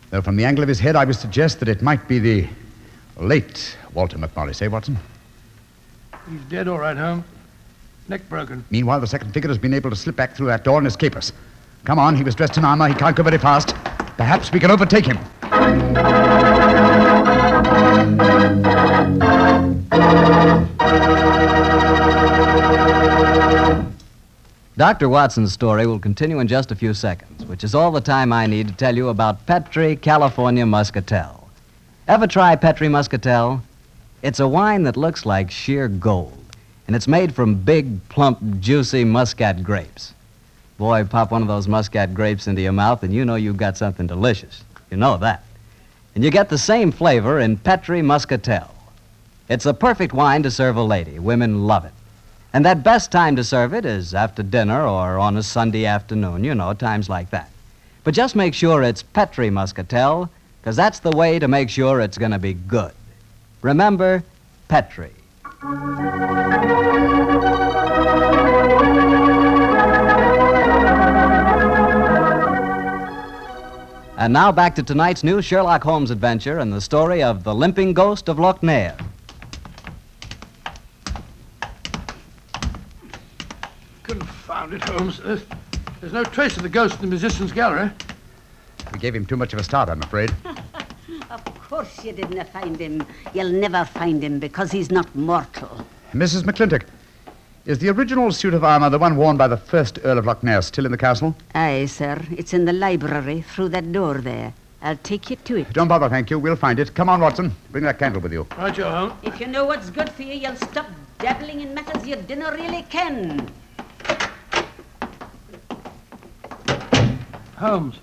Though 0.09 0.23
from 0.23 0.35
the 0.35 0.45
angle 0.45 0.63
of 0.63 0.67
his 0.67 0.79
head, 0.79 0.95
I 0.95 1.05
would 1.05 1.15
suggest 1.15 1.59
that 1.59 1.69
it 1.69 1.83
might 1.83 2.07
be 2.07 2.17
the 2.17 2.47
late 3.17 3.77
Walter 3.93 4.17
McMorris, 4.17 4.63
eh, 4.63 4.67
Watson? 4.67 4.97
He's 6.29 6.41
dead, 6.49 6.67
all 6.67 6.79
right, 6.79 6.97
Holmes. 6.97 7.23
Neck 8.07 8.27
broken. 8.29 8.65
Meanwhile, 8.71 9.01
the 9.01 9.07
second 9.07 9.31
figure 9.31 9.49
has 9.49 9.59
been 9.59 9.73
able 9.75 9.91
to 9.91 9.95
slip 9.95 10.15
back 10.15 10.35
through 10.35 10.47
that 10.47 10.63
door 10.63 10.79
and 10.79 10.87
escape 10.87 11.15
us. 11.15 11.31
Come 11.85 11.99
on, 11.99 12.15
he 12.15 12.23
was 12.23 12.33
dressed 12.33 12.57
in 12.57 12.65
armor. 12.65 12.87
He 12.87 12.95
can't 12.95 13.15
go 13.15 13.21
very 13.21 13.37
fast. 13.37 13.75
Perhaps 14.17 14.51
we 14.51 14.59
can 14.59 14.71
overtake 14.71 15.05
him. 15.05 15.19
Dr. 24.79 25.09
Watson's 25.09 25.51
story 25.51 25.85
will 25.85 25.99
continue 25.99 26.39
in 26.39 26.47
just 26.47 26.71
a 26.71 26.75
few 26.75 26.93
seconds, 26.93 27.43
which 27.47 27.65
is 27.65 27.75
all 27.75 27.91
the 27.91 27.99
time 27.99 28.31
I 28.31 28.45
need 28.45 28.69
to 28.69 28.73
tell 28.73 28.95
you 28.95 29.09
about 29.09 29.45
Petri 29.45 29.97
California 29.97 30.65
Muscatel. 30.65 31.49
Ever 32.07 32.27
try 32.27 32.55
Petri 32.55 32.87
Muscatel? 32.87 33.61
It's 34.21 34.39
a 34.39 34.47
wine 34.47 34.83
that 34.83 34.95
looks 34.95 35.25
like 35.25 35.51
sheer 35.51 35.89
gold, 35.89 36.39
and 36.87 36.95
it's 36.95 37.09
made 37.09 37.35
from 37.35 37.55
big, 37.55 38.07
plump, 38.07 38.39
juicy 38.61 39.03
muscat 39.03 39.65
grapes. 39.65 40.13
Boy, 40.77 41.03
pop 41.03 41.31
one 41.31 41.41
of 41.41 41.49
those 41.49 41.67
muscat 41.67 42.13
grapes 42.13 42.47
into 42.47 42.61
your 42.61 42.71
mouth, 42.71 43.03
and 43.03 43.13
you 43.13 43.25
know 43.25 43.35
you've 43.35 43.57
got 43.57 43.75
something 43.75 44.07
delicious. 44.07 44.63
You 44.89 44.95
know 44.95 45.17
that. 45.17 45.43
And 46.15 46.23
you 46.23 46.31
get 46.31 46.47
the 46.47 46.57
same 46.57 46.93
flavor 46.93 47.41
in 47.41 47.57
Petri 47.57 48.01
Muscatel. 48.01 48.73
It's 49.49 49.65
a 49.65 49.73
perfect 49.73 50.13
wine 50.13 50.41
to 50.43 50.49
serve 50.49 50.77
a 50.77 50.83
lady. 50.83 51.19
Women 51.19 51.67
love 51.67 51.83
it. 51.83 51.91
And 52.51 52.65
that 52.65 52.83
best 52.83 53.11
time 53.11 53.35
to 53.35 53.43
serve 53.43 53.73
it 53.75 53.85
is 53.85 54.15
after 54.15 54.41
dinner 54.41 54.81
or 54.81 55.19
on 55.19 55.37
a 55.37 55.43
Sunday 55.43 55.85
afternoon, 55.85 56.43
you 56.43 56.55
know, 56.55 56.73
times 56.73 57.07
like 57.07 57.29
that. 57.29 57.51
But 58.03 58.15
just 58.15 58.35
make 58.35 58.55
sure 58.55 58.81
it's 58.81 59.03
Petri 59.03 59.51
Muscatel, 59.51 60.29
because 60.59 60.75
that's 60.75 60.99
the 60.99 61.11
way 61.11 61.37
to 61.37 61.47
make 61.47 61.69
sure 61.69 62.01
it's 62.01 62.17
going 62.17 62.31
to 62.31 62.39
be 62.39 62.53
good. 62.53 62.91
Remember, 63.61 64.23
Petri. 64.67 65.11
And 74.17 74.33
now 74.33 74.51
back 74.51 74.75
to 74.75 74.83
tonight's 74.83 75.23
new 75.23 75.41
Sherlock 75.41 75.83
Holmes 75.83 76.11
adventure 76.11 76.59
and 76.59 76.73
the 76.73 76.81
story 76.81 77.21
of 77.21 77.43
the 77.43 77.53
limping 77.53 77.93
ghost 77.93 78.27
of 78.27 78.39
Loch 78.39 78.61
Lochnair. 78.61 79.08
Confound 84.09 84.73
it, 84.73 84.83
Holmes. 84.89 85.19
There's, 85.19 85.45
there's 86.01 86.13
no 86.13 86.23
trace 86.23 86.57
of 86.57 86.63
the 86.63 86.69
ghost 86.69 86.95
in 86.95 87.01
the 87.01 87.07
musician's 87.07 87.51
gallery. 87.51 87.91
We 88.91 88.97
gave 88.97 89.13
him 89.13 89.23
too 89.23 89.37
much 89.37 89.53
of 89.53 89.59
a 89.59 89.63
start, 89.63 89.89
I'm 89.89 90.01
afraid. 90.01 90.33
Of 91.29 91.43
course 91.69 92.03
you 92.03 92.11
didn't 92.11 92.43
find 92.49 92.75
him. 92.75 93.05
You'll 93.35 93.51
never 93.51 93.85
find 93.85 94.23
him 94.23 94.39
because 94.39 94.71
he's 94.71 94.89
not 94.89 95.13
mortal. 95.15 95.85
Mrs. 96.11 96.41
McClintock, 96.41 96.85
is 97.67 97.77
the 97.77 97.89
original 97.89 98.31
suit 98.31 98.55
of 98.55 98.63
armor 98.63 98.89
the 98.89 98.97
one 98.97 99.15
worn 99.15 99.37
by 99.37 99.47
the 99.47 99.57
first 99.57 99.99
Earl 100.03 100.17
of 100.17 100.25
Lochnair 100.25 100.63
still 100.63 100.85
in 100.87 100.91
the 100.91 100.97
castle? 100.97 101.35
Aye, 101.53 101.85
sir. 101.85 102.19
It's 102.35 102.51
in 102.51 102.65
the 102.65 102.73
library 102.73 103.41
through 103.41 103.69
that 103.69 103.91
door 103.91 104.15
there. 104.15 104.53
I'll 104.81 104.97
take 104.97 105.29
you 105.29 105.35
to 105.35 105.57
it. 105.57 105.71
Don't 105.73 105.87
bother, 105.87 106.09
thank 106.09 106.31
you. 106.31 106.39
We'll 106.39 106.55
find 106.55 106.79
it. 106.79 106.95
Come 106.95 107.09
on, 107.09 107.21
Watson. 107.21 107.55
Bring 107.69 107.83
that 107.83 107.99
candle 107.99 108.21
with 108.21 108.33
you. 108.33 108.47
Right, 108.57 108.75
you 108.75 108.85
Holmes. 108.85 109.13
If 109.21 109.39
you 109.39 109.45
know 109.45 109.65
what's 109.65 109.91
good 109.91 110.09
for 110.09 110.23
you, 110.23 110.33
you'll 110.33 110.55
stop 110.55 110.87
dabbling 111.19 111.59
in 111.61 111.75
matters 111.75 112.07
you 112.07 112.15
dinna 112.15 112.51
really 112.53 112.81
ken. 112.89 113.51
Holmes, 117.59 117.95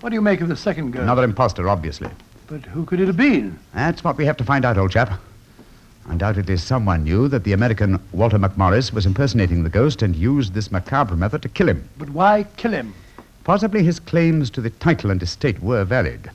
what 0.00 0.10
do 0.10 0.14
you 0.14 0.20
make 0.20 0.40
of 0.40 0.48
the 0.48 0.56
second 0.56 0.90
girl? 0.90 1.02
Another 1.02 1.22
impostor, 1.22 1.68
obviously. 1.68 2.10
But 2.48 2.62
who 2.62 2.84
could 2.84 2.98
it 2.98 3.06
have 3.06 3.16
been? 3.16 3.56
That's 3.72 4.02
what 4.02 4.16
we 4.16 4.24
have 4.26 4.36
to 4.38 4.44
find 4.44 4.64
out, 4.64 4.76
old 4.76 4.90
chap. 4.90 5.20
Undoubtedly, 6.06 6.56
someone 6.56 7.04
knew 7.04 7.28
that 7.28 7.44
the 7.44 7.52
American 7.52 8.00
Walter 8.10 8.40
McMorris 8.40 8.92
was 8.92 9.06
impersonating 9.06 9.62
the 9.62 9.70
ghost 9.70 10.02
and 10.02 10.16
used 10.16 10.52
this 10.52 10.72
macabre 10.72 11.14
method 11.14 11.42
to 11.42 11.48
kill 11.48 11.68
him. 11.68 11.88
But 11.96 12.10
why 12.10 12.44
kill 12.56 12.72
him? 12.72 12.92
Possibly 13.44 13.84
his 13.84 14.00
claims 14.00 14.50
to 14.50 14.60
the 14.60 14.70
title 14.70 15.12
and 15.12 15.22
estate 15.22 15.62
were 15.62 15.84
valid. 15.84 16.32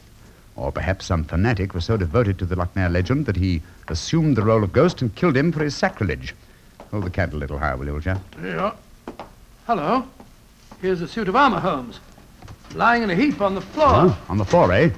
Or 0.55 0.71
perhaps 0.71 1.05
some 1.05 1.25
fanatic 1.25 1.73
was 1.73 1.83
so 1.83 1.97
devoted 1.97 2.39
to 2.39 2.45
the 2.45 2.55
Lochnair 2.55 2.89
legend 2.89 3.25
that 3.25 3.35
he 3.35 3.61
assumed 3.89 4.37
the 4.37 4.43
role 4.43 4.63
of 4.63 4.71
ghost 4.71 5.01
and 5.01 5.13
killed 5.13 5.35
him 5.35 5.51
for 5.51 5.65
his 5.65 5.75
sacrilege. 5.75 6.33
Hold 6.91 7.03
the 7.03 7.09
candle 7.09 7.39
a 7.39 7.41
little 7.41 7.59
higher, 7.59 7.75
will 7.75 7.87
you, 7.87 7.93
old 7.95 8.03
chap? 8.03 8.21
Yeah. 8.41 8.73
Hello. 9.65 10.07
Here's 10.81 11.01
a 11.01 11.09
suit 11.09 11.27
of 11.27 11.35
armor, 11.35 11.59
Holmes. 11.59 11.99
Lying 12.75 13.03
in 13.03 13.09
a 13.09 13.15
heap 13.15 13.41
on 13.41 13.55
the 13.55 13.61
floor. 13.61 13.87
Oh, 13.89 14.17
on 14.29 14.37
the 14.37 14.45
floor, 14.45 14.71
eh? 14.71 14.89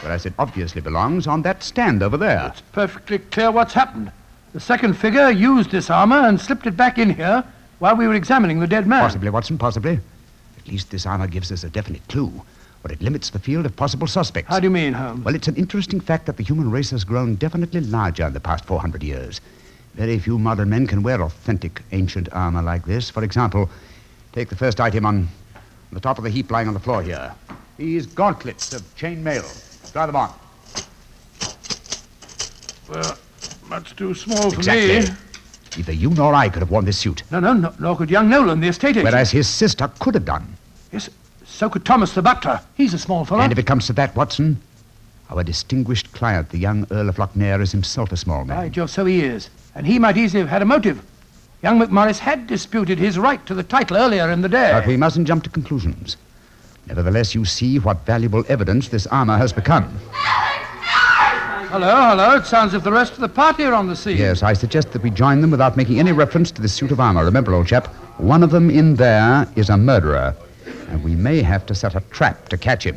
Whereas 0.00 0.26
it 0.26 0.32
obviously 0.38 0.80
belongs 0.80 1.26
on 1.26 1.42
that 1.42 1.62
stand 1.62 2.02
over 2.02 2.16
there. 2.16 2.48
It's 2.48 2.62
perfectly 2.72 3.18
clear 3.18 3.50
what's 3.50 3.74
happened. 3.74 4.10
The 4.52 4.60
second 4.60 4.94
figure 4.94 5.30
used 5.30 5.70
this 5.70 5.90
armor 5.90 6.16
and 6.16 6.40
slipped 6.40 6.66
it 6.66 6.76
back 6.76 6.98
in 6.98 7.10
here 7.10 7.44
while 7.78 7.96
we 7.96 8.06
were 8.06 8.14
examining 8.14 8.60
the 8.60 8.66
dead 8.66 8.86
man. 8.86 9.02
Possibly, 9.02 9.30
Watson, 9.30 9.58
possibly. 9.58 10.00
At 10.58 10.68
least 10.68 10.90
this 10.90 11.06
armor 11.06 11.26
gives 11.26 11.52
us 11.52 11.64
a 11.64 11.70
definite 11.70 12.06
clue, 12.08 12.32
or 12.82 12.90
it 12.90 13.00
limits 13.00 13.30
the 13.30 13.38
field 13.38 13.66
of 13.66 13.76
possible 13.76 14.06
suspects. 14.06 14.48
How 14.48 14.58
do 14.58 14.64
you 14.64 14.70
mean, 14.70 14.92
Holmes? 14.92 15.24
Well, 15.24 15.34
it's 15.34 15.48
an 15.48 15.56
interesting 15.56 16.00
fact 16.00 16.26
that 16.26 16.36
the 16.36 16.42
human 16.42 16.70
race 16.70 16.90
has 16.90 17.04
grown 17.04 17.36
definitely 17.36 17.80
larger 17.80 18.26
in 18.26 18.32
the 18.32 18.40
past 18.40 18.64
400 18.64 19.02
years. 19.02 19.40
Very 19.94 20.18
few 20.18 20.38
modern 20.38 20.70
men 20.70 20.86
can 20.86 21.02
wear 21.02 21.22
authentic 21.22 21.82
ancient 21.92 22.28
armor 22.32 22.62
like 22.62 22.84
this. 22.86 23.10
For 23.10 23.22
example, 23.22 23.70
take 24.32 24.48
the 24.48 24.56
first 24.56 24.80
item 24.80 25.06
on 25.06 25.28
the 25.92 26.00
top 26.00 26.18
of 26.18 26.24
the 26.24 26.30
heap 26.30 26.50
lying 26.50 26.68
on 26.68 26.74
the 26.74 26.80
floor 26.80 27.02
here. 27.02 27.32
These 27.76 28.06
gauntlets 28.06 28.72
of 28.72 28.94
chain 28.96 29.22
mail. 29.24 29.44
Try 29.92 30.06
them 30.06 30.16
on. 30.16 30.32
Well, 32.88 33.16
much 33.68 33.94
too 33.96 34.14
small 34.14 34.50
for 34.50 34.56
Exactly. 34.58 35.00
me. 35.10 35.16
Neither 35.76 35.92
you 35.92 36.10
nor 36.10 36.34
I 36.34 36.48
could 36.48 36.60
have 36.62 36.70
worn 36.70 36.84
this 36.84 36.98
suit. 36.98 37.22
No, 37.30 37.38
no, 37.40 37.52
no, 37.52 37.72
nor 37.78 37.96
could 37.96 38.10
young 38.10 38.28
Nolan, 38.28 38.60
the 38.60 38.68
estate 38.68 38.90
agent. 38.90 39.04
Whereas 39.04 39.30
his 39.30 39.48
sister 39.48 39.88
could 40.00 40.14
have 40.14 40.24
done. 40.24 40.56
Yes, 40.92 41.08
so 41.44 41.70
could 41.70 41.84
Thomas 41.84 42.12
the 42.12 42.22
butler. 42.22 42.60
He's 42.76 42.92
a 42.94 42.98
small 42.98 43.24
fellow. 43.24 43.40
And 43.42 43.52
if 43.52 43.58
it 43.58 43.66
comes 43.66 43.86
to 43.86 43.92
that, 43.94 44.14
Watson, 44.16 44.60
our 45.30 45.44
distinguished 45.44 46.12
client, 46.12 46.48
the 46.50 46.58
young 46.58 46.86
Earl 46.90 47.08
of 47.08 47.16
Lochnair, 47.16 47.60
is 47.60 47.70
himself 47.70 48.10
a 48.10 48.16
small 48.16 48.44
man. 48.44 48.56
By 48.56 48.68
Jove, 48.68 48.90
so 48.90 49.04
he 49.04 49.22
is. 49.22 49.48
And 49.76 49.86
he 49.86 50.00
might 50.00 50.16
easily 50.16 50.40
have 50.40 50.48
had 50.50 50.62
a 50.62 50.64
motive. 50.64 51.00
Young 51.62 51.78
McMorris 51.78 52.18
had 52.18 52.46
disputed 52.46 52.98
his 52.98 53.18
right 53.18 53.44
to 53.44 53.54
the 53.54 53.62
title 53.62 53.98
earlier 53.98 54.30
in 54.30 54.40
the 54.40 54.48
day. 54.48 54.70
But 54.72 54.86
we 54.86 54.96
mustn't 54.96 55.26
jump 55.26 55.44
to 55.44 55.50
conclusions. 55.50 56.16
Nevertheless, 56.86 57.34
you 57.34 57.44
see 57.44 57.78
what 57.78 58.06
valuable 58.06 58.44
evidence 58.48 58.88
this 58.88 59.06
armor 59.08 59.36
has 59.36 59.52
become. 59.52 59.84
Hello, 61.70 62.08
hello. 62.08 62.36
It 62.36 62.46
sounds 62.46 62.72
as 62.72 62.78
if 62.78 62.84
the 62.84 62.90
rest 62.90 63.12
of 63.12 63.20
the 63.20 63.28
party 63.28 63.64
are 63.64 63.74
on 63.74 63.86
the 63.86 63.94
scene. 63.94 64.16
Yes, 64.16 64.42
I 64.42 64.54
suggest 64.54 64.92
that 64.92 65.02
we 65.02 65.10
join 65.10 65.42
them 65.42 65.50
without 65.50 65.76
making 65.76 66.00
any 66.00 66.12
reference 66.12 66.50
to 66.52 66.62
this 66.62 66.72
suit 66.72 66.90
of 66.90 66.98
armor. 66.98 67.24
Remember, 67.24 67.52
old 67.52 67.66
chap, 67.66 67.88
one 68.18 68.42
of 68.42 68.50
them 68.50 68.70
in 68.70 68.96
there 68.96 69.46
is 69.54 69.68
a 69.68 69.76
murderer, 69.76 70.34
and 70.88 71.04
we 71.04 71.14
may 71.14 71.42
have 71.42 71.66
to 71.66 71.74
set 71.74 71.94
a 71.94 72.00
trap 72.10 72.48
to 72.48 72.56
catch 72.56 72.84
him. 72.84 72.96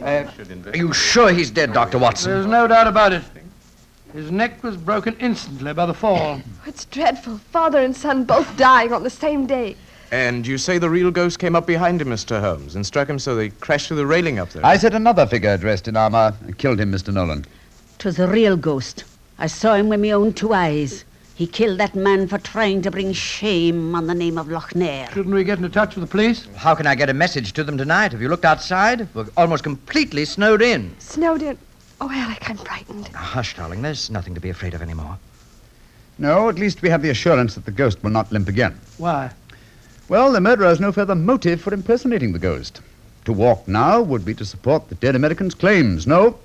Uh, 0.00 0.24
are 0.66 0.76
you 0.76 0.92
sure 0.92 1.32
he's 1.32 1.50
dead, 1.50 1.72
Dr. 1.72 1.98
Watson? 1.98 2.30
There's 2.30 2.46
no 2.46 2.66
doubt 2.66 2.86
about 2.86 3.12
it. 3.12 3.22
His 4.12 4.30
neck 4.30 4.62
was 4.62 4.76
broken 4.76 5.16
instantly 5.20 5.72
by 5.72 5.86
the 5.86 5.94
fall. 5.94 6.40
It's 6.66 6.84
dreadful. 6.86 7.38
Father 7.38 7.80
and 7.80 7.96
son 7.96 8.24
both 8.24 8.56
dying 8.56 8.92
on 8.92 9.02
the 9.02 9.10
same 9.10 9.46
day. 9.46 9.76
And 10.10 10.44
you 10.44 10.58
say 10.58 10.78
the 10.78 10.90
real 10.90 11.12
ghost 11.12 11.38
came 11.38 11.54
up 11.54 11.66
behind 11.66 12.00
him, 12.00 12.08
Mr. 12.08 12.40
Holmes, 12.40 12.74
and 12.74 12.84
struck 12.84 13.08
him 13.08 13.18
so 13.20 13.36
they 13.36 13.50
crashed 13.50 13.88
through 13.88 13.98
the 13.98 14.06
railing 14.06 14.40
up 14.40 14.50
there. 14.50 14.66
I 14.66 14.76
said 14.76 14.94
another 14.94 15.26
figure 15.26 15.56
dressed 15.56 15.86
in 15.86 15.96
armor 15.96 16.34
killed 16.58 16.80
him, 16.80 16.90
Mr. 16.90 17.12
Nolan. 17.12 17.46
'Twas 17.98 18.18
a 18.18 18.26
real 18.26 18.56
ghost. 18.56 19.04
I 19.38 19.46
saw 19.46 19.74
him 19.74 19.88
with 19.88 20.00
my 20.00 20.10
own 20.10 20.32
two 20.32 20.52
eyes. 20.52 21.04
He 21.40 21.46
killed 21.46 21.80
that 21.80 21.94
man 21.94 22.28
for 22.28 22.36
trying 22.36 22.82
to 22.82 22.90
bring 22.90 23.14
shame 23.14 23.94
on 23.94 24.06
the 24.06 24.14
name 24.14 24.36
of 24.36 24.48
Lochnair. 24.48 25.10
Shouldn't 25.10 25.34
we 25.34 25.42
get 25.42 25.58
in 25.58 25.70
touch 25.70 25.94
with 25.96 26.04
the 26.04 26.10
police? 26.10 26.46
How 26.54 26.74
can 26.74 26.86
I 26.86 26.94
get 26.94 27.08
a 27.08 27.14
message 27.14 27.54
to 27.54 27.64
them 27.64 27.78
tonight? 27.78 28.12
Have 28.12 28.20
you 28.20 28.28
looked 28.28 28.44
outside? 28.44 29.08
We're 29.14 29.24
almost 29.38 29.62
completely 29.62 30.26
snowed 30.26 30.60
in. 30.60 30.94
Snowed 30.98 31.40
in. 31.40 31.56
Oh, 31.98 32.10
Alec, 32.12 32.50
I'm 32.50 32.58
frightened. 32.58 33.08
Ah, 33.14 33.16
hush, 33.16 33.56
darling. 33.56 33.80
There's 33.80 34.10
nothing 34.10 34.34
to 34.34 34.40
be 34.40 34.50
afraid 34.50 34.74
of 34.74 34.82
anymore. 34.82 35.16
No, 36.18 36.50
at 36.50 36.58
least 36.58 36.82
we 36.82 36.90
have 36.90 37.00
the 37.00 37.08
assurance 37.08 37.54
that 37.54 37.64
the 37.64 37.70
ghost 37.70 38.04
will 38.04 38.10
not 38.10 38.30
limp 38.30 38.48
again. 38.48 38.78
Why? 38.98 39.30
Well, 40.10 40.32
the 40.32 40.42
murderer 40.42 40.68
has 40.68 40.78
no 40.78 40.92
further 40.92 41.14
motive 41.14 41.62
for 41.62 41.72
impersonating 41.72 42.34
the 42.34 42.38
ghost. 42.38 42.82
To 43.24 43.32
walk 43.32 43.66
now 43.66 44.02
would 44.02 44.26
be 44.26 44.34
to 44.34 44.44
support 44.44 44.90
the 44.90 44.94
dead 44.96 45.16
American's 45.16 45.54
claims. 45.54 46.06
No. 46.06 46.38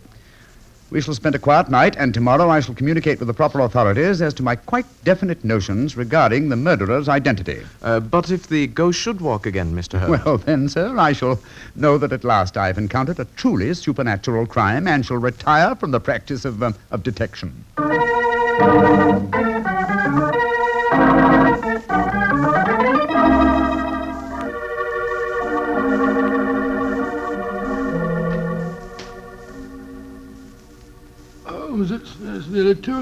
We 0.96 1.02
shall 1.02 1.14
spend 1.14 1.36
a 1.36 1.40
quiet 1.40 1.68
night, 1.68 1.98
and 1.98 2.14
tomorrow 2.14 2.50
I 2.50 2.62
shall 2.62 2.74
communicate 2.74 3.20
with 3.20 3.28
the 3.28 3.34
proper 3.34 3.60
authorities 3.60 4.22
as 4.22 4.34
to 4.36 4.44
my 4.44 4.56
quite 4.56 4.86
definite 5.04 5.44
notions 5.44 5.98
regarding 5.98 6.48
the 6.48 6.56
murderer's 6.56 7.10
identity. 7.10 7.64
Uh, 7.84 8.00
but 8.00 8.32
if 8.32 8.48
the 8.48 8.68
ghost 8.68 8.98
should 8.98 9.20
walk 9.20 9.46
again, 9.46 9.76
Mr. 9.76 10.00
Holmes. 10.00 10.24
Well, 10.24 10.38
then, 10.38 10.70
sir, 10.70 10.98
I 10.98 11.12
shall 11.12 11.42
know 11.76 11.98
that 11.98 12.14
at 12.14 12.24
last 12.24 12.56
I've 12.56 12.78
encountered 12.78 13.20
a 13.20 13.26
truly 13.36 13.74
supernatural 13.74 14.46
crime 14.46 14.88
and 14.88 15.06
shall 15.06 15.18
retire 15.18 15.76
from 15.76 15.92
the 15.92 16.00
practice 16.00 16.46
of, 16.46 16.64
um, 16.64 16.74
of 16.92 17.04
detection. 17.04 17.66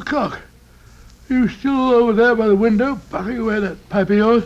O'clock. 0.04 0.39
You 1.30 1.48
still 1.48 1.92
over 1.92 2.13
there 2.13 2.36
by 2.36 2.48
the 2.48 2.56
window, 2.56 3.00
puffing 3.10 3.38
away 3.38 3.60
that 3.62 3.89
pipe 3.89 4.10
of 4.10 4.18
yours? 4.18 4.44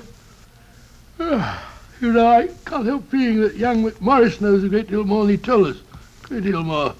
Ah, 1.19 1.73
you 1.99 2.13
know, 2.13 2.27
I 2.27 2.47
can't 2.65 2.85
help 2.85 3.09
feeling 3.09 3.41
that 3.41 3.55
young 3.55 3.83
McMorris 3.83 4.39
knows 4.39 4.63
a 4.63 4.69
great 4.69 4.87
deal 4.87 5.03
more 5.03 5.25
than 5.25 5.31
he 5.31 5.37
told 5.37 5.67
us. 5.67 5.77
A 6.23 6.27
great 6.27 6.43
deal 6.43 6.63
more. 6.63 6.93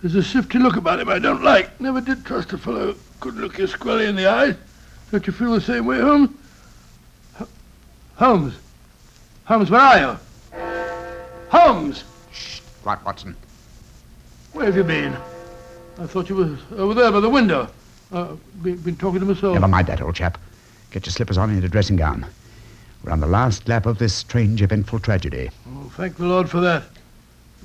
There's 0.00 0.14
a 0.14 0.22
shifty 0.22 0.60
look 0.60 0.76
about 0.76 1.00
him 1.00 1.08
I 1.08 1.18
don't 1.18 1.42
like. 1.42 1.80
Never 1.80 2.00
did 2.00 2.24
trust 2.24 2.52
a 2.52 2.58
fellow 2.58 2.92
who 2.92 2.98
couldn't 3.18 3.40
look 3.40 3.58
you 3.58 3.66
squarely 3.66 4.06
in 4.06 4.14
the 4.14 4.26
eyes. 4.26 4.54
Don't 5.10 5.26
you 5.26 5.32
feel 5.32 5.52
the 5.52 5.60
same 5.60 5.84
way, 5.84 6.00
Holmes? 6.00 6.30
H- 7.40 7.48
Holmes? 8.14 8.54
Holmes, 9.44 9.70
where 9.70 9.80
are 9.80 9.98
you? 9.98 10.18
Holmes! 11.48 12.04
Shh! 12.32 12.60
Quiet, 12.82 13.04
Watson. 13.04 13.34
Where 14.52 14.66
have 14.66 14.76
you 14.76 14.84
been? 14.84 15.16
I 15.98 16.06
thought 16.06 16.28
you 16.28 16.36
were 16.36 16.58
over 16.76 16.94
there 16.94 17.10
by 17.10 17.18
the 17.18 17.28
window. 17.28 17.68
Uh, 18.12 18.36
been, 18.62 18.76
been 18.78 18.96
talking 18.96 19.20
to 19.20 19.26
myself. 19.26 19.54
Never 19.54 19.68
mind 19.68 19.86
that, 19.88 20.00
old 20.00 20.14
chap. 20.14 20.38
Get 20.90 21.04
your 21.06 21.12
slippers 21.12 21.36
on 21.36 21.50
and 21.50 21.60
your 21.60 21.68
dressing 21.68 21.96
gown. 21.96 22.26
We're 23.04 23.12
on 23.12 23.20
the 23.20 23.26
last 23.26 23.68
lap 23.68 23.86
of 23.86 23.98
this 23.98 24.14
strange, 24.14 24.62
eventful 24.62 25.00
tragedy. 25.00 25.50
Oh, 25.68 25.92
thank 25.96 26.16
the 26.16 26.24
Lord 26.26 26.48
for 26.48 26.60
that. 26.60 26.84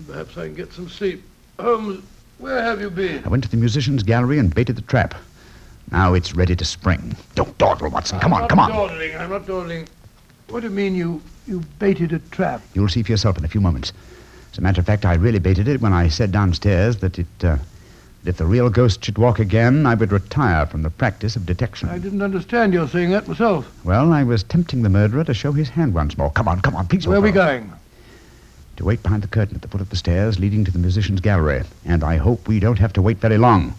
Perhaps 0.07 0.37
I 0.37 0.45
can 0.45 0.55
get 0.55 0.73
some 0.73 0.89
sleep. 0.89 1.23
Holmes, 1.59 2.03
where 2.39 2.61
have 2.61 2.81
you 2.81 2.89
been? 2.89 3.23
I 3.23 3.29
went 3.29 3.43
to 3.43 3.49
the 3.49 3.57
musicians' 3.57 4.03
gallery 4.03 4.37
and 4.39 4.53
baited 4.53 4.75
the 4.75 4.81
trap. 4.81 5.15
Now 5.91 6.13
it's 6.13 6.35
ready 6.35 6.55
to 6.55 6.65
spring. 6.65 7.15
Don't 7.35 7.57
dawdle, 7.57 7.89
Watson. 7.89 8.19
Come 8.19 8.33
on, 8.33 8.43
I'm 8.43 8.47
come 8.47 8.57
not 8.57 8.71
on. 8.71 8.89
Dawdling. 8.89 9.15
I'm 9.15 9.29
not 9.29 9.45
dawdling. 9.45 9.87
What 10.49 10.61
do 10.61 10.67
you 10.67 10.73
mean 10.73 10.95
you, 10.95 11.21
you 11.47 11.61
baited 11.79 12.11
a 12.13 12.19
trap? 12.19 12.61
You'll 12.73 12.89
see 12.89 13.03
for 13.03 13.11
yourself 13.11 13.37
in 13.37 13.45
a 13.45 13.47
few 13.47 13.61
moments. 13.61 13.93
As 14.51 14.57
a 14.57 14.61
matter 14.61 14.81
of 14.81 14.85
fact, 14.85 15.05
I 15.05 15.15
really 15.15 15.39
baited 15.39 15.67
it 15.67 15.81
when 15.81 15.93
I 15.93 16.09
said 16.09 16.31
downstairs 16.31 16.97
that 16.97 17.17
it, 17.17 17.27
uh, 17.43 17.57
if 18.25 18.37
the 18.37 18.45
real 18.45 18.69
ghost 18.69 19.03
should 19.03 19.17
walk 19.17 19.39
again, 19.39 19.85
I 19.85 19.95
would 19.95 20.11
retire 20.11 20.65
from 20.65 20.81
the 20.81 20.89
practice 20.89 21.35
of 21.35 21.45
detection. 21.45 21.89
I 21.89 21.97
didn't 21.97 22.21
understand 22.21 22.73
your 22.73 22.87
saying 22.87 23.11
that 23.11 23.27
myself. 23.27 23.69
Well, 23.83 24.13
I 24.13 24.23
was 24.23 24.43
tempting 24.43 24.81
the 24.81 24.89
murderer 24.89 25.23
to 25.25 25.33
show 25.33 25.51
his 25.51 25.69
hand 25.69 25.93
once 25.93 26.17
more. 26.17 26.31
Come 26.31 26.47
on, 26.47 26.61
come 26.61 26.75
on, 26.75 26.87
please. 26.87 27.05
Where 27.05 27.17
are 27.17 27.21
we 27.21 27.31
going? 27.31 27.71
To 28.77 28.85
wait 28.85 29.03
behind 29.03 29.23
the 29.23 29.27
curtain 29.27 29.55
at 29.55 29.61
the 29.61 29.67
foot 29.67 29.81
of 29.81 29.89
the 29.89 29.95
stairs 29.95 30.39
leading 30.39 30.63
to 30.65 30.71
the 30.71 30.79
musicians' 30.79 31.21
gallery. 31.21 31.63
And 31.85 32.03
I 32.03 32.17
hope 32.17 32.47
we 32.47 32.59
don't 32.59 32.79
have 32.79 32.93
to 32.93 33.01
wait 33.01 33.17
very 33.17 33.37
long. 33.37 33.75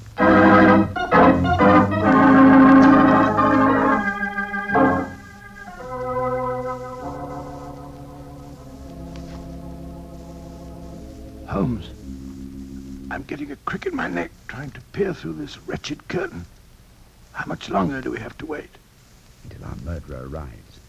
Through 15.25 15.33
this 15.33 15.57
wretched 15.67 16.07
curtain. 16.09 16.45
How 17.33 17.47
much 17.47 17.71
longer 17.71 18.03
do 18.03 18.11
we 18.11 18.21
have 18.21 18.37
to 18.37 18.45
wait? 18.45 18.69
Until 19.45 19.65
our 19.65 19.77
murderer 19.77 20.29
arrives. 20.29 20.81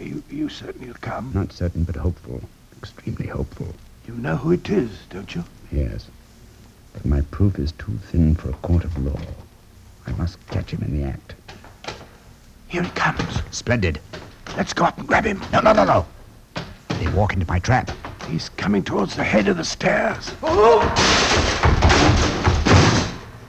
You, 0.00 0.24
you 0.28 0.48
certain 0.48 0.82
he'll 0.82 0.94
come? 0.94 1.30
Not 1.32 1.52
certain, 1.52 1.84
but 1.84 1.94
hopeful. 1.94 2.42
Extremely 2.78 3.28
hopeful. 3.28 3.72
You 4.08 4.14
know 4.14 4.34
who 4.34 4.50
it 4.50 4.68
is, 4.68 4.90
don't 5.08 5.32
you? 5.36 5.44
Yes. 5.70 6.08
But 6.92 7.04
my 7.04 7.20
proof 7.20 7.60
is 7.60 7.70
too 7.70 7.96
thin 8.10 8.34
for 8.34 8.50
a 8.50 8.54
court 8.54 8.82
of 8.82 8.98
law. 9.04 9.20
I 10.04 10.10
must 10.14 10.44
catch 10.48 10.72
him 10.72 10.82
in 10.82 11.00
the 11.00 11.06
act. 11.06 11.36
Here 12.66 12.82
he 12.82 12.90
comes. 12.90 13.40
Splendid. 13.52 14.00
Let's 14.56 14.72
go 14.72 14.84
up 14.84 14.98
and 14.98 15.06
grab 15.06 15.24
him. 15.24 15.40
No, 15.52 15.60
no, 15.60 15.72
no, 15.72 15.84
no. 15.84 16.06
They 16.98 17.06
walk 17.12 17.34
into 17.34 17.46
my 17.46 17.60
trap. 17.60 17.92
He's 18.28 18.48
coming 18.48 18.82
towards 18.82 19.14
the 19.14 19.22
head 19.22 19.46
of 19.46 19.58
the 19.58 19.64
stairs. 19.64 20.32
Oh! 20.42 20.80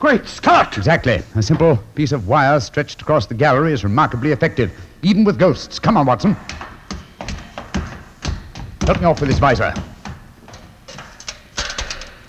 Great 0.01 0.25
Scott! 0.25 0.79
Exactly. 0.79 1.21
A 1.35 1.43
simple 1.43 1.77
piece 1.93 2.11
of 2.11 2.27
wire 2.27 2.59
stretched 2.59 3.03
across 3.03 3.27
the 3.27 3.35
gallery 3.35 3.71
is 3.71 3.83
remarkably 3.83 4.31
effective, 4.31 4.71
even 5.03 5.23
with 5.23 5.37
ghosts. 5.37 5.77
Come 5.77 5.95
on, 5.95 6.07
Watson. 6.07 6.33
Help 8.81 8.99
me 8.99 9.05
off 9.05 9.21
with 9.21 9.29
this 9.29 9.37
visor. 9.37 9.71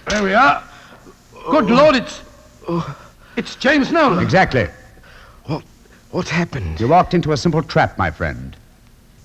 There 0.07 0.23
we 0.23 0.35
are. 0.35 0.63
Good 1.51 1.71
Lord, 1.71 1.97
it's. 1.97 2.23
It's 3.39 3.57
James 3.57 3.91
Nolan. 3.91 4.23
Exactly. 4.23 4.69
What, 5.47 5.65
what 6.11 6.29
happened? 6.29 6.79
You 6.79 6.89
walked 6.89 7.15
into 7.15 7.33
a 7.33 7.39
simple 7.39 7.63
trap, 7.63 7.97
my 7.97 8.11
friend. 8.11 8.55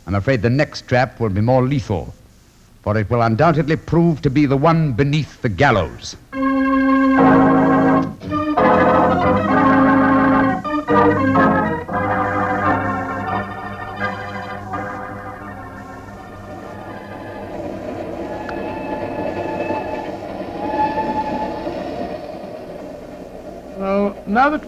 I'm 0.07 0.15
afraid 0.15 0.41
the 0.41 0.49
next 0.49 0.87
trap 0.87 1.19
will 1.19 1.29
be 1.29 1.41
more 1.41 1.63
lethal, 1.63 2.13
for 2.81 2.97
it 2.97 3.09
will 3.09 3.23
undoubtedly 3.23 3.75
prove 3.75 4.21
to 4.21 4.29
be 4.29 4.45
the 4.45 4.55
one 4.55 4.93
beneath 4.93 5.41
the 5.41 5.49
gallows. 5.49 6.15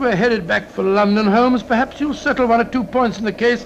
Well, 0.09 0.17
now 0.17 0.21
that 0.21 0.27
we're 0.27 0.37
headed 0.37 0.47
back 0.47 0.71
for 0.71 0.83
London, 0.83 1.27
Holmes, 1.27 1.61
perhaps 1.61 1.99
you'll 1.99 2.15
settle 2.15 2.47
one 2.47 2.59
or 2.59 2.63
two 2.63 2.83
points 2.83 3.19
in 3.19 3.25
the 3.25 3.31
case 3.31 3.63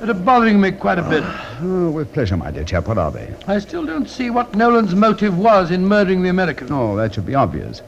that 0.00 0.10
are 0.10 0.14
bothering 0.14 0.60
me 0.60 0.72
quite 0.72 0.98
a 0.98 1.08
bit. 1.08 1.22
Oh, 1.62 1.88
with 1.92 2.12
pleasure, 2.12 2.36
my 2.36 2.50
dear 2.50 2.64
chap. 2.64 2.88
What 2.88 2.98
are 2.98 3.12
they? 3.12 3.32
I 3.46 3.60
still 3.60 3.86
don't 3.86 4.08
see 4.08 4.28
what 4.28 4.56
Nolan's 4.56 4.96
motive 4.96 5.38
was 5.38 5.70
in 5.70 5.86
murdering 5.86 6.24
the 6.24 6.30
American. 6.30 6.72
Oh, 6.72 6.96
that 6.96 7.14
should 7.14 7.26
be 7.26 7.36
obvious. 7.36 7.80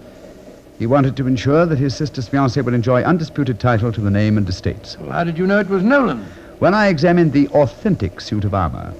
He 0.78 0.86
wanted 0.86 1.16
to 1.16 1.26
ensure 1.26 1.66
that 1.66 1.80
his 1.80 1.96
sister's 1.96 2.28
fiancé 2.28 2.64
would 2.64 2.74
enjoy 2.74 3.02
undisputed 3.02 3.58
title 3.58 3.90
to 3.90 4.00
the 4.00 4.10
name 4.10 4.38
and 4.38 4.48
estates. 4.48 4.96
Well, 4.98 5.10
how 5.10 5.24
did 5.24 5.36
you 5.36 5.44
know 5.44 5.58
it 5.58 5.68
was 5.68 5.82
Nolan? 5.82 6.24
When 6.60 6.74
I 6.74 6.86
examined 6.86 7.32
the 7.32 7.48
authentic 7.48 8.20
suit 8.20 8.44
of 8.44 8.54
armor, 8.54 8.94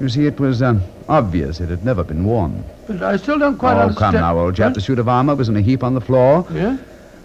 you 0.00 0.08
see, 0.08 0.24
it 0.24 0.40
was 0.40 0.62
um, 0.62 0.82
obvious 1.10 1.60
it 1.60 1.68
had 1.68 1.84
never 1.84 2.02
been 2.02 2.24
worn. 2.24 2.64
But 2.86 3.02
I 3.02 3.18
still 3.18 3.38
don't 3.38 3.58
quite 3.58 3.76
oh, 3.76 3.80
understand. 3.80 4.14
come 4.14 4.22
now, 4.22 4.38
old 4.38 4.56
chap. 4.56 4.72
The 4.72 4.80
suit 4.80 4.98
of 4.98 5.10
armor 5.10 5.34
was 5.34 5.50
in 5.50 5.56
a 5.56 5.60
heap 5.60 5.84
on 5.84 5.92
the 5.92 6.00
floor. 6.00 6.46
Yeah? 6.50 6.78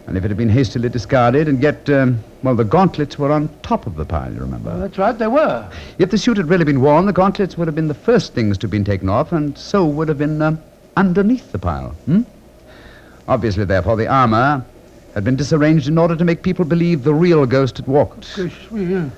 And 0.08 0.18
if 0.18 0.24
it 0.24 0.28
had 0.30 0.38
been 0.38 0.50
hastily 0.50 0.88
discarded, 0.88 1.48
and 1.48 1.62
yet, 1.62 1.90
um, 1.90 2.24
well, 2.44 2.54
the 2.56 2.64
gauntlets 2.64 3.18
were 3.18 3.32
on 3.32 3.50
top 3.64 3.88
of 3.88 3.96
the 3.96 4.06
pile, 4.06 4.32
you 4.32 4.40
remember? 4.40 4.70
Well, 4.70 4.80
that's 4.80 4.98
right, 5.00 5.18
they 5.18 5.28
were. 5.28 5.68
If 5.98 6.12
the 6.12 6.18
suit 6.18 6.38
had 6.38 6.48
really 6.48 6.66
been 6.66 6.82
worn, 6.82 7.08
the 7.08 7.14
gauntlets 7.14 7.58
would 7.58 7.68
have 7.68 7.76
been 7.76 7.88
the 7.88 7.96
first 7.96 8.34
things 8.34 8.58
to 8.60 8.66
have 8.66 8.72
been 8.72 8.84
taken 8.86 9.10
off, 9.10 9.32
and 9.32 9.58
so 9.58 9.86
would 9.86 10.08
have 10.08 10.20
been 10.20 10.42
um, 10.42 10.62
underneath 10.96 11.52
the 11.52 11.58
pile. 11.58 11.90
Hmm? 12.06 12.22
Obviously, 13.28 13.66
therefore, 13.66 13.96
the 13.96 14.08
armor 14.08 14.64
had 15.16 15.24
been 15.24 15.36
disarranged 15.36 15.88
in 15.88 15.98
order 15.98 16.16
to 16.16 16.24
make 16.24 16.44
people 16.44 16.66
believe 16.66 17.04
the 17.04 17.14
real 17.14 17.46
ghost 17.48 17.78
had 17.78 17.88
walked. 17.88 18.38
Me, 18.38 18.52
yeah. 18.86 19.10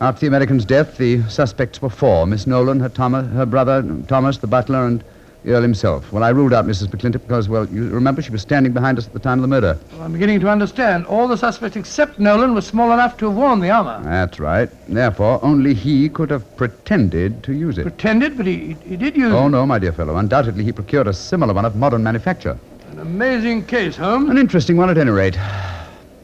After 0.00 0.20
the 0.20 0.26
American's 0.26 0.66
death, 0.66 0.98
the 0.98 1.22
suspects 1.30 1.80
were 1.80 1.88
four 1.88 2.26
Miss 2.26 2.46
Nolan, 2.46 2.80
her, 2.80 2.90
Thomas, 2.90 3.26
her 3.32 3.46
brother 3.46 3.82
Thomas, 4.08 4.38
the 4.38 4.46
butler, 4.46 4.86
and 4.86 5.02
Earl 5.46 5.60
himself. 5.60 6.10
Well, 6.10 6.24
I 6.24 6.30
ruled 6.30 6.54
out 6.54 6.64
Mrs. 6.66 6.88
McClintock 6.88 7.20
because, 7.22 7.48
well, 7.50 7.66
you 7.68 7.88
remember 7.90 8.22
she 8.22 8.30
was 8.30 8.40
standing 8.40 8.72
behind 8.72 8.96
us 8.96 9.06
at 9.06 9.12
the 9.12 9.18
time 9.18 9.38
of 9.38 9.42
the 9.42 9.48
murder. 9.48 9.78
Well, 9.92 10.02
I'm 10.02 10.12
beginning 10.12 10.40
to 10.40 10.48
understand. 10.48 11.04
All 11.06 11.28
the 11.28 11.36
suspects 11.36 11.76
except 11.76 12.18
Nolan 12.18 12.54
were 12.54 12.62
small 12.62 12.92
enough 12.92 13.18
to 13.18 13.26
have 13.26 13.36
worn 13.36 13.60
the 13.60 13.68
armor. 13.70 14.00
That's 14.04 14.40
right. 14.40 14.70
Therefore, 14.88 15.40
only 15.44 15.74
he 15.74 16.08
could 16.08 16.30
have 16.30 16.56
pretended 16.56 17.42
to 17.44 17.52
use 17.52 17.76
it. 17.76 17.82
Pretended, 17.82 18.36
but 18.38 18.46
he, 18.46 18.74
he 18.86 18.96
did 18.96 19.16
use 19.16 19.32
Oh, 19.34 19.48
no, 19.48 19.66
my 19.66 19.78
dear 19.78 19.92
fellow. 19.92 20.16
Undoubtedly, 20.16 20.64
he 20.64 20.72
procured 20.72 21.08
a 21.08 21.12
similar 21.12 21.52
one 21.52 21.66
of 21.66 21.76
modern 21.76 22.02
manufacture. 22.02 22.58
An 22.90 23.00
amazing 23.00 23.66
case, 23.66 23.96
Holmes. 23.96 24.30
An 24.30 24.38
interesting 24.38 24.78
one 24.78 24.88
at 24.88 24.96
any 24.96 25.10
rate. 25.10 25.36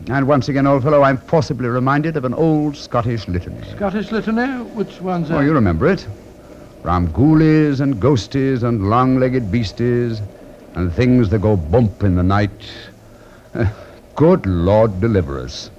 And 0.08 0.26
once 0.26 0.48
again, 0.48 0.66
old 0.66 0.82
fellow, 0.82 1.02
I'm 1.02 1.18
forcibly 1.18 1.68
reminded 1.68 2.16
of 2.16 2.24
an 2.24 2.32
old 2.32 2.74
Scottish 2.74 3.28
litany. 3.28 3.62
Scottish 3.72 4.10
litany? 4.12 4.64
Which 4.70 4.98
one's 5.02 5.28
that? 5.28 5.36
Oh, 5.36 5.40
you 5.40 5.52
remember 5.52 5.86
it. 5.88 6.06
Ramgoolies 6.82 7.80
and 7.80 7.96
ghosties 7.96 8.62
and 8.62 8.88
long-legged 8.88 9.50
beasties 9.52 10.22
and 10.74 10.92
things 10.92 11.28
that 11.28 11.40
go 11.40 11.56
bump 11.56 12.02
in 12.02 12.14
the 12.14 12.22
night. 12.22 12.50
Good 14.16 14.46
Lord 14.46 15.00
deliver 15.00 15.40
us. 15.40 15.70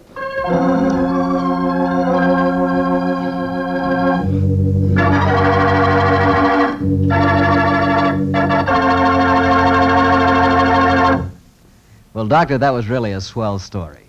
Well, 12.14 12.28
Doctor, 12.28 12.60
that 12.60 12.70
was 12.70 12.88
really 12.88 13.14
a 13.14 13.22
swell 13.22 13.58
story. 13.58 14.02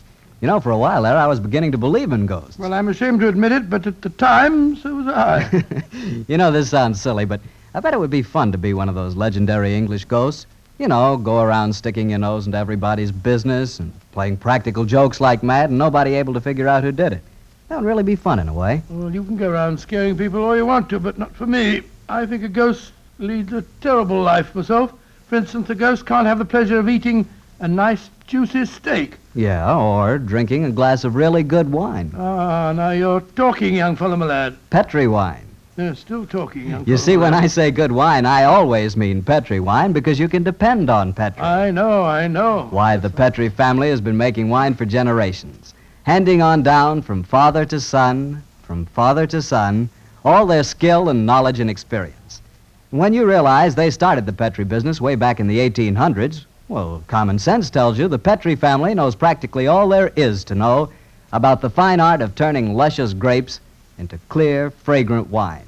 You 0.43 0.49
know, 0.49 0.59
for 0.59 0.73
a 0.73 0.77
while 0.77 1.05
there, 1.05 1.17
I 1.17 1.29
was 1.29 1.39
beginning 1.39 1.71
to 1.71 1.79
believe 1.79 2.11
in 2.11 2.27
ghosts. 2.27 2.59
Well, 2.59 2.75
I'm 2.75 2.89
ashamed 2.89 3.21
to 3.21 3.29
admit 3.29 3.53
it, 3.53 3.71
but 3.71 3.87
at 3.87 4.03
the 4.03 4.09
time, 4.09 4.75
so 4.75 4.93
was 4.97 5.07
I. 5.07 5.65
You 6.27 6.37
know, 6.37 6.51
this 6.51 6.69
sounds 6.69 7.01
silly, 7.01 7.25
but 7.25 7.41
I 7.75 7.81
bet 7.81 7.95
it 7.95 8.01
would 8.01 8.11
be 8.11 8.23
fun 8.23 8.51
to 8.51 8.59
be 8.59 8.75
one 8.75 8.89
of 8.89 8.97
those 8.97 9.15
legendary 9.15 9.77
English 9.77 10.05
ghosts. 10.07 10.47
You 10.81 10.89
know, 10.89 11.17
go 11.17 11.43
around 11.43 11.77
sticking 11.77 12.11
your 12.11 12.19
nose 12.19 12.47
into 12.47 12.59
everybody's 12.59 13.13
business 13.13 13.79
and 13.79 13.93
playing 14.11 14.39
practical 14.39 14.85
jokes 14.85 15.21
like 15.21 15.45
mad 15.45 15.71
and 15.71 15.79
nobody 15.79 16.15
able 16.15 16.35
to 16.35 16.41
figure 16.41 16.67
out 16.67 16.83
who 16.83 16.91
did 16.91 17.13
it. 17.13 17.23
That 17.69 17.77
would 17.77 17.87
really 17.87 18.03
be 18.03 18.17
fun 18.17 18.41
in 18.41 18.49
a 18.49 18.53
way. 18.53 18.83
well, 18.89 19.15
you 19.15 19.23
can 19.23 19.37
go 19.37 19.49
around 19.49 19.79
scaring 19.79 20.19
people 20.19 20.43
all 20.43 20.57
you 20.57 20.67
want 20.67 20.89
to, 20.91 20.99
but 20.99 21.19
not 21.19 21.33
for 21.37 21.47
me. 21.47 21.83
I 22.09 22.27
think 22.27 22.43
a 22.43 22.49
ghost 22.49 22.91
leads 23.21 23.53
a 23.53 23.63
terrible 23.81 24.21
life 24.21 24.57
myself. 24.57 24.93
For 25.29 25.37
instance, 25.37 25.71
a 25.71 25.77
ghost 25.77 26.05
can't 26.05 26.27
have 26.27 26.39
the 26.41 26.45
pleasure 26.45 26.81
of 26.81 26.89
eating 26.89 27.29
a 27.61 27.69
nice, 27.69 28.11
juicy 28.27 28.65
steak. 28.67 29.17
Yeah, 29.35 29.77
or 29.77 30.19
drinking 30.19 30.65
a 30.65 30.71
glass 30.71 31.05
of 31.05 31.15
really 31.15 31.43
good 31.43 31.71
wine. 31.73 32.13
Ah, 32.17 32.73
now 32.75 32.91
you're 32.91 33.21
talking, 33.21 33.75
young 33.75 33.97
fellow, 33.97 34.17
my 34.17 34.27
lad. 34.27 34.57
Petri 34.71 35.07
wine. 35.07 35.47
Yeah, 35.77 35.95
still 35.95 36.27
talking, 36.27 36.69
young 36.69 36.85
You 36.87 36.99
see, 36.99 37.17
when. 37.17 37.33
I 37.33 37.47
say 37.47 37.71
good 37.71 37.93
wine, 37.93 38.27
I 38.27 38.45
always 38.45 38.95
mean 38.95 39.23
Petri 39.23 39.59
wine 39.59 39.93
because 39.93 40.19
you 40.19 40.29
can 40.29 40.43
depend 40.43 40.91
on 40.91 41.15
Petri. 41.15 41.43
I 41.43 41.71
know, 41.71 42.05
I 42.05 42.29
know. 42.29 42.67
Why, 42.71 42.99
the 42.99 43.09
Petri 43.09 43.49
family 43.49 43.89
has 43.89 44.01
been 44.01 44.17
making 44.17 44.51
wine 44.51 44.75
for 44.75 44.85
generations, 44.85 45.73
handing 46.03 46.43
on 46.43 46.63
down 46.63 47.01
from 47.01 47.23
father 47.23 47.65
to 47.67 47.81
son, 47.81 48.43
from 48.63 48.85
father 48.85 49.27
to 49.29 49.41
son, 49.41 49.89
all 50.25 50.45
their 50.45 50.63
skill 50.63 51.09
and 51.09 51.25
knowledge 51.25 51.59
and 51.59 51.71
experience. 51.71 52.43
When 52.91 53.15
you 53.15 53.27
realize 53.27 53.75
they 53.75 53.91
started 53.91 54.27
the 54.27 54.33
Petri 54.35 54.65
business 54.65 55.01
way 55.01 55.15
back 55.15 55.41
in 55.41 55.47
the 55.47 55.59
1800s, 55.59 56.45
well, 56.73 57.05
common 57.07 57.39
sense 57.39 57.69
tells 57.69 57.99
you 57.99 58.09
the 58.09 58.19
Petri 58.19 58.57
family 58.57 58.95
knows 58.95 59.15
practically 59.15 59.67
all 59.67 59.91
there 59.91 60.11
is 60.17 60.43
to 60.45 60.55
know 60.55 60.91
about 61.31 61.61
the 61.61 61.69
fine 61.69 62.01
art 62.01 62.23
of 62.23 62.35
turning 62.35 62.75
luscious 62.75 63.13
grapes 63.13 63.61
into 63.99 64.19
clear, 64.31 64.71
fragrant 64.71 65.29
wine. 65.29 65.67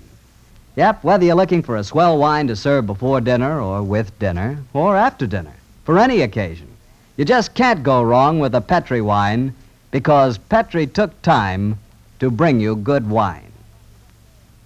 Yep, 0.76 1.04
whether 1.04 1.26
you're 1.26 1.34
looking 1.34 1.62
for 1.62 1.76
a 1.76 1.84
swell 1.84 2.16
wine 2.16 2.46
to 2.46 2.56
serve 2.56 2.86
before 2.86 3.20
dinner 3.20 3.60
or 3.60 3.82
with 3.82 4.18
dinner 4.18 4.64
or 4.72 4.96
after 4.96 5.26
dinner, 5.26 5.52
for 5.84 5.98
any 5.98 6.22
occasion, 6.22 6.68
you 7.18 7.26
just 7.26 7.52
can't 7.52 7.82
go 7.82 8.02
wrong 8.02 8.38
with 8.38 8.54
a 8.54 8.62
Petri 8.62 9.02
wine 9.02 9.54
because 9.90 10.38
Petri 10.38 10.86
took 10.86 11.20
time 11.20 11.78
to 12.18 12.30
bring 12.30 12.60
you 12.60 12.76
good 12.76 13.10
wine. 13.10 13.52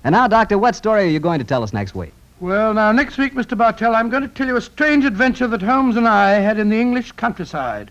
And 0.04 0.12
now, 0.12 0.28
Doctor, 0.28 0.56
what 0.56 0.76
story 0.76 1.02
are 1.02 1.10
you 1.10 1.18
going 1.18 1.40
to 1.40 1.44
tell 1.44 1.64
us 1.64 1.72
next 1.72 1.96
week? 1.96 2.12
Well, 2.40 2.72
now, 2.72 2.92
next 2.92 3.18
week, 3.18 3.34
Mr. 3.34 3.58
Bartell, 3.58 3.96
I'm 3.96 4.10
going 4.10 4.22
to 4.22 4.28
tell 4.28 4.46
you 4.46 4.54
a 4.54 4.60
strange 4.60 5.04
adventure 5.04 5.48
that 5.48 5.60
Holmes 5.60 5.96
and 5.96 6.06
I 6.06 6.34
had 6.34 6.56
in 6.60 6.68
the 6.68 6.80
English 6.80 7.10
countryside. 7.12 7.90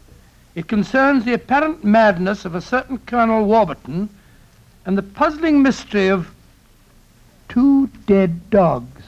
It 0.55 0.69
concerns 0.69 1.25
the 1.25 1.33
apparent 1.33 1.83
madness 1.83 2.45
of 2.45 2.55
a 2.55 2.61
certain 2.61 2.97
Colonel 2.99 3.43
Warburton 3.43 4.07
and 4.85 4.97
the 4.97 5.03
puzzling 5.03 5.61
mystery 5.61 6.07
of 6.07 6.33
two 7.49 7.87
dead 8.05 8.49
dogs. 8.49 9.03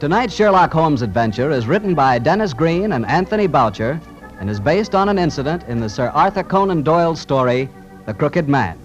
Tonight's 0.00 0.32
Sherlock 0.32 0.72
Holmes 0.72 1.02
adventure 1.02 1.50
is 1.50 1.66
written 1.66 1.94
by 1.94 2.18
Denis 2.18 2.54
Green 2.54 2.92
and 2.92 3.04
Anthony 3.04 3.46
Boucher 3.46 4.00
and 4.38 4.48
is 4.48 4.58
based 4.58 4.94
on 4.94 5.10
an 5.10 5.18
incident 5.18 5.62
in 5.64 5.78
the 5.78 5.90
Sir 5.90 6.08
Arthur 6.14 6.42
Conan 6.42 6.82
Doyle 6.82 7.14
story, 7.14 7.68
The 8.06 8.14
Crooked 8.14 8.48
Man. 8.48 8.78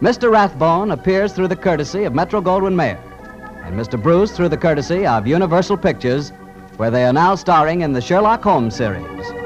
Mr. 0.00 0.30
Rathbone 0.30 0.92
appears 0.92 1.34
through 1.34 1.48
the 1.48 1.56
courtesy 1.56 2.04
of 2.04 2.14
Metro 2.14 2.40
Goldwyn 2.40 2.74
Mayer, 2.74 2.98
and 3.64 3.78
Mr. 3.78 4.02
Bruce 4.02 4.30
through 4.30 4.48
the 4.48 4.56
courtesy 4.56 5.06
of 5.06 5.26
Universal 5.26 5.76
Pictures, 5.76 6.30
where 6.78 6.90
they 6.90 7.04
are 7.04 7.12
now 7.12 7.34
starring 7.34 7.82
in 7.82 7.92
the 7.92 8.00
Sherlock 8.00 8.42
Holmes 8.42 8.74
series. 8.74 9.37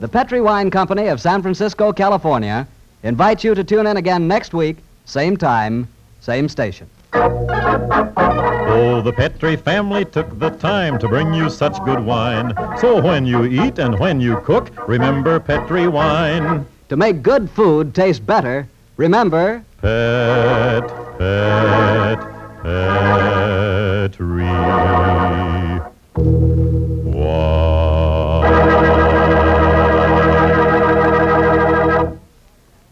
The 0.00 0.06
Petri 0.06 0.40
Wine 0.40 0.70
Company 0.70 1.08
of 1.08 1.20
San 1.20 1.42
Francisco, 1.42 1.92
California, 1.92 2.68
invites 3.02 3.42
you 3.42 3.52
to 3.56 3.64
tune 3.64 3.84
in 3.84 3.96
again 3.96 4.28
next 4.28 4.54
week, 4.54 4.76
same 5.06 5.36
time, 5.36 5.88
same 6.20 6.48
station. 6.48 6.88
Oh, 7.12 9.02
the 9.04 9.12
Petri 9.12 9.56
family 9.56 10.04
took 10.04 10.38
the 10.38 10.50
time 10.50 11.00
to 11.00 11.08
bring 11.08 11.34
you 11.34 11.50
such 11.50 11.82
good 11.84 11.98
wine. 11.98 12.54
So 12.80 13.02
when 13.02 13.26
you 13.26 13.44
eat 13.46 13.80
and 13.80 13.98
when 13.98 14.20
you 14.20 14.36
cook, 14.44 14.70
remember 14.88 15.40
Petri 15.40 15.88
wine. 15.88 16.64
To 16.90 16.96
make 16.96 17.20
good 17.20 17.50
food 17.50 17.92
taste 17.92 18.24
better, 18.24 18.68
remember 18.96 19.64
Pet, 19.80 20.86
pet, 21.18 22.20
Petri. 22.62 24.46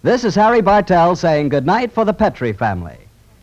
This 0.07 0.23
is 0.23 0.37
Harry 0.37 0.61
Bartell 0.61 1.17
saying 1.17 1.49
goodnight 1.49 1.91
for 1.91 2.05
the 2.05 2.13
Petri 2.13 2.53
family. 2.53 2.97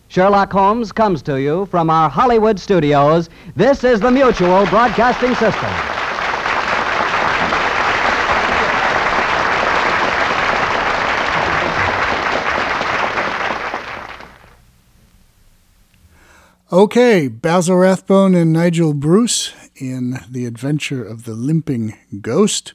Sherlock 0.07 0.53
Holmes 0.53 0.93
comes 0.93 1.21
to 1.23 1.41
you 1.41 1.65
from 1.65 1.89
our 1.89 2.09
Hollywood 2.09 2.57
studios. 2.57 3.29
This 3.53 3.83
is 3.83 3.99
the 3.99 4.09
Mutual 4.09 4.65
Broadcasting 4.67 5.35
System. 5.35 5.69
Okay, 16.71 17.27
Basil 17.27 17.75
Rathbone 17.75 18.35
and 18.35 18.53
Nigel 18.53 18.93
Bruce 18.93 19.53
in 19.75 20.17
The 20.29 20.45
Adventure 20.45 21.03
of 21.03 21.25
the 21.25 21.33
Limping 21.33 21.97
Ghost. 22.21 22.73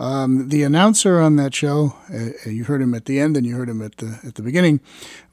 Um, 0.00 0.48
the 0.48 0.62
announcer 0.62 1.20
on 1.20 1.36
that 1.36 1.54
show, 1.54 1.94
uh, 2.10 2.48
you 2.48 2.64
heard 2.64 2.80
him 2.80 2.94
at 2.94 3.04
the 3.04 3.20
end 3.20 3.36
and 3.36 3.44
you 3.44 3.54
heard 3.54 3.68
him 3.68 3.82
at 3.82 3.98
the 3.98 4.18
at 4.24 4.36
the 4.36 4.42
beginning, 4.42 4.80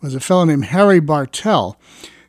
was 0.01 0.13
a 0.13 0.19
fellow 0.19 0.43
named 0.43 0.65
Harry 0.65 0.99
Bartell. 0.99 1.79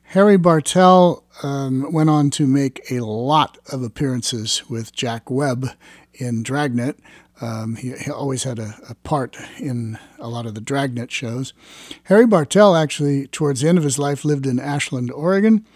Harry 0.05 0.37
Bartell 0.37 1.25
um, 1.43 1.93
went 1.93 2.09
on 2.09 2.31
to 2.31 2.47
make 2.47 2.81
a 2.93 3.01
lot 3.01 3.59
of 3.73 3.83
appearances 3.83 4.63
with 4.71 4.93
Jack 4.93 5.29
Webb 5.29 5.71
in 6.15 6.45
Dragnet. 6.45 7.01
Um, 7.41 7.75
he, 7.75 7.93
he 7.93 8.11
always 8.11 8.45
had 8.45 8.61
a, 8.61 8.77
a 8.89 8.95
part 8.95 9.37
in 9.59 9.99
a 10.21 10.29
lot 10.29 10.47
of 10.47 10.55
the 10.55 10.61
Dragnet 10.61 11.11
shows. 11.11 11.53
Harry 12.05 12.27
Bartell 12.27 12.77
actually, 12.77 13.27
towards 13.27 13.63
the 13.63 13.69
end 13.69 13.79
of 13.79 13.85
his 13.85 13.99
life, 13.99 14.25
lived 14.25 14.47
in 14.47 14.61
Ashland, 14.61 15.11
Oregon, 15.11 15.67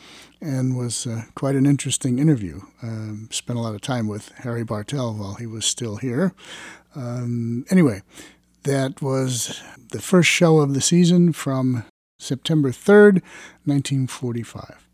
and 0.43 0.76
was 0.76 1.07
uh, 1.07 1.22
quite 1.34 1.55
an 1.55 1.66
interesting 1.66 2.18
interview. 2.18 2.61
Um, 2.82 3.28
spent 3.30 3.59
a 3.59 3.62
lot 3.62 3.74
of 3.74 3.80
time 3.80 4.09
with 4.09 4.30
Harry 4.38 4.64
Bartell 4.64 5.14
while 5.14 5.34
he 5.34 5.47
was 5.47 5.64
still 5.64 5.97
here. 5.97 6.34
Um, 6.95 7.64
anyway, 7.70 8.03
that 8.64 9.01
was 9.01 9.62
the 9.93 10.01
first 10.01 10.28
show 10.28 10.59
of 10.59 10.74
the 10.74 10.80
season 10.80 11.32
from 11.32 11.84
September 12.18 12.70
3rd, 12.70 13.22
1945. 13.64 14.88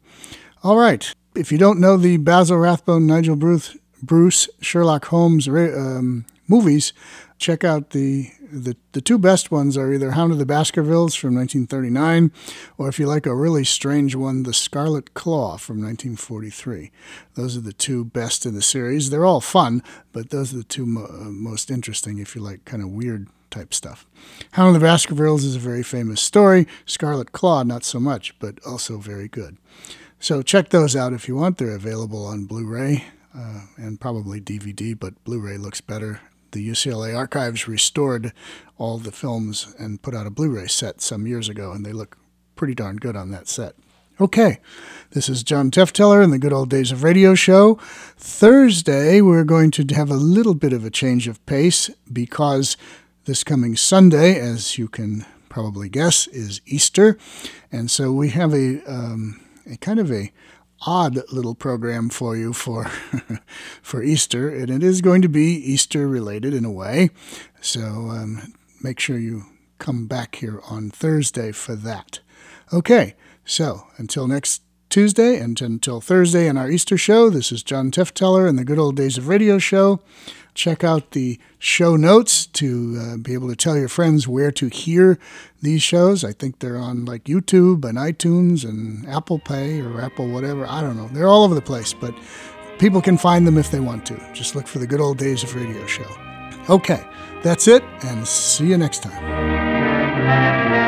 All 0.63 0.77
right, 0.77 1.13
if 1.35 1.51
you 1.51 1.59
don't 1.59 1.81
know 1.81 1.97
the 1.97 2.17
Basil 2.19 2.59
Rathbone, 2.59 3.07
Nigel 3.07 3.37
Bruce, 3.37 3.77
Bruce 4.03 4.49
Sherlock 4.61 5.07
Holmes 5.07 5.49
um, 5.49 6.27
movies, 6.47 6.93
check 7.39 7.65
out 7.65 7.91
the, 7.91 8.31
the 8.53 8.77
the 8.93 9.01
two 9.01 9.19
best 9.19 9.51
ones 9.51 9.77
are 9.77 9.93
either 9.93 10.13
Hound 10.13 10.33
of 10.33 10.39
the 10.39 10.47
Baskervilles 10.47 11.15
from 11.15 11.35
1939, 11.35 12.33
or 12.77 12.89
if 12.89 12.99
you 12.99 13.07
like 13.07 13.27
a 13.27 13.35
really 13.35 13.65
strange 13.65 14.15
one, 14.15 14.43
The 14.43 14.53
Scarlet 14.53 15.15
Claw 15.15 15.57
from 15.57 15.77
1943. 15.77 16.91
Those 17.35 17.57
are 17.57 17.61
the 17.61 17.73
two 17.73 18.05
best 18.05 18.45
in 18.45 18.55
the 18.55 18.63
series. 18.63 19.11
They're 19.11 19.25
all 19.25 19.41
fun, 19.41 19.83
but 20.13 20.31
those 20.31 20.53
are 20.53 20.59
the 20.59 20.65
two 20.65 20.87
mo- 20.87 21.07
uh, 21.09 21.31
most 21.31 21.71
interesting 21.71 22.19
if 22.19 22.35
you 22.35 22.43
like 22.43 22.65
kind 22.65 22.83
of 22.83 22.91
weird 22.91 23.29
type 23.51 23.73
stuff. 23.73 24.07
Hound 24.53 24.75
of 24.75 24.81
the 24.81 24.87
Baskervilles 24.87 25.45
is 25.45 25.57
a 25.57 25.61
very 25.61 25.83
famous 25.83 26.21
story. 26.21 26.67
Scarlet 26.85 27.33
Claw, 27.33 27.63
not 27.63 27.85
so 27.85 27.99
much, 28.01 28.39
but 28.39 28.59
also 28.67 28.99
very 28.99 29.29
good. 29.29 29.57
So 30.21 30.43
check 30.43 30.71
those 30.71 30.97
out 30.97 31.13
if 31.13 31.29
you 31.29 31.37
want. 31.37 31.59
They're 31.59 31.77
available 31.77 32.27
on 32.27 32.47
Blu-ray 32.47 33.05
uh, 33.35 33.61
and 33.77 34.01
probably 34.01 34.41
DVD, 34.41 34.99
but 34.99 35.23
Blu-ray 35.25 35.57
looks 35.57 35.81
better 35.81 36.21
the 36.53 36.67
UCLA 36.67 37.17
Archives 37.17 37.69
restored 37.69 38.33
all 38.77 38.99
the 38.99 39.13
films 39.13 39.75
and 39.79 40.03
put 40.03 40.15
out 40.15 40.27
a 40.27 40.31
Blu 40.31 40.51
ray 40.51 40.67
set 40.67 41.01
some 41.01 41.27
years 41.27 41.49
ago, 41.49 41.73
and 41.73 41.85
they 41.85 41.93
look 41.93 42.17
pretty 42.57 42.75
darn 42.75 42.97
good 42.97 43.17
on 43.17 43.31
that 43.31 43.49
set. 43.49 43.75
Okay, 44.21 44.59
this 45.11 45.29
is 45.29 45.45
John 45.45 45.71
Tefteller 45.71 46.25
in 46.25 46.31
the 46.31 46.41
Good 46.41 46.53
Old 46.53 46.71
Days 46.71 46.91
of 46.91 47.05
Radio 47.05 47.37
show. 47.37 47.77
Thursday, 48.17 49.21
we're 49.21 49.45
going 49.45 49.71
to 49.71 49.95
have 49.95 50.11
a 50.11 50.15
little 50.15 50.55
bit 50.55 50.73
of 50.73 50.85
a 50.85 50.91
change 50.91 51.29
of 51.29 51.45
pace 51.47 51.89
because 52.13 52.77
this 53.27 53.45
coming 53.45 53.77
Sunday, 53.77 54.37
as 54.41 54.77
you 54.77 54.89
can 54.89 55.25
probably 55.49 55.89
guess, 55.89 56.27
is 56.29 56.61
Easter. 56.67 57.17
And 57.71 57.93
so 57.93 58.13
we 58.13 58.31
have 58.31 58.53
a, 58.53 58.83
um, 58.93 59.41
a 59.71 59.77
kind 59.77 60.01
of 60.01 60.11
a 60.11 60.33
odd 60.87 61.21
little 61.33 61.55
program 61.55 62.09
for 62.09 62.37
you 62.37 62.53
for 62.53 62.85
for 63.83 64.03
Easter, 64.03 64.49
and 64.49 64.71
it 64.71 64.83
is 64.83 65.01
going 65.01 65.23
to 65.23 65.29
be 65.29 65.55
Easter 65.55 66.09
related 66.09 66.55
in 66.55 66.65
a 66.65 66.71
way. 66.71 67.11
So 67.61 67.81
um, 67.81 68.55
make 68.83 69.01
sure 69.01 69.19
you 69.19 69.45
come 69.79 70.07
back 70.07 70.37
here 70.37 70.61
on 70.69 70.91
Thursday 70.91 71.53
for 71.53 71.75
that. 71.77 72.21
Okay, 72.73 73.15
so 73.45 73.87
until 73.97 74.27
next 74.27 74.63
Tuesday 74.91 75.39
and 75.39 75.61
until 75.61 76.01
Thursday 76.01 76.49
in 76.49 76.57
our 76.57 76.71
Easter 76.71 76.97
show, 76.97 77.31
this 77.31 77.53
is 77.53 77.63
John 77.63 77.91
Tefteller 77.91 78.49
and 78.49 78.59
the 78.59 78.65
Good 78.65 78.79
Old 78.79 78.97
Days 78.97 79.19
of 79.19 79.29
Radio 79.29 79.59
show. 79.59 80.01
Check 80.59 80.83
out 80.83 81.13
the 81.13 81.39
show 81.61 81.95
notes 81.95 82.45
to 82.47 82.99
uh, 83.01 83.17
be 83.17 83.33
able 83.33 83.49
to 83.49 83.55
tell 83.55 83.77
your 83.77 83.87
friends 83.87 84.27
where 84.27 84.51
to 84.51 84.67
hear 84.67 85.17
these 85.63 85.85
shows. 85.85 86.25
I 86.25 86.33
think 86.33 86.59
they're 86.59 86.77
on 86.77 87.05
like 87.05 87.25
YouTube 87.25 87.85
and 87.85 87.97
iTunes 87.97 88.69
and 88.69 89.09
Apple 89.09 89.39
Pay 89.39 89.81
or 89.81 90.01
Apple 90.01 90.29
whatever. 90.29 90.67
I 90.67 90.81
don't 90.81 90.97
know. 90.97 91.07
They're 91.13 91.29
all 91.29 91.45
over 91.45 91.55
the 91.55 91.63
place, 91.63 91.95
but 91.95 92.13
people 92.81 93.01
can 93.01 93.17
find 93.17 93.47
them 93.47 93.57
if 93.57 93.71
they 93.71 93.79
want 93.79 94.05
to. 94.07 94.17
Just 94.35 94.57
look 94.57 94.67
for 94.67 94.81
the 94.81 94.87
Good 94.89 95.01
Old 95.01 95.19
Days 95.19 95.45
of 95.45 95.55
Radio 95.55 95.87
show. 95.87 96.11
Okay, 96.69 97.07
that's 97.45 97.69
it, 97.69 97.85
and 98.03 98.27
see 98.27 98.67
you 98.67 98.79
next 98.79 99.05
time. 99.05 100.88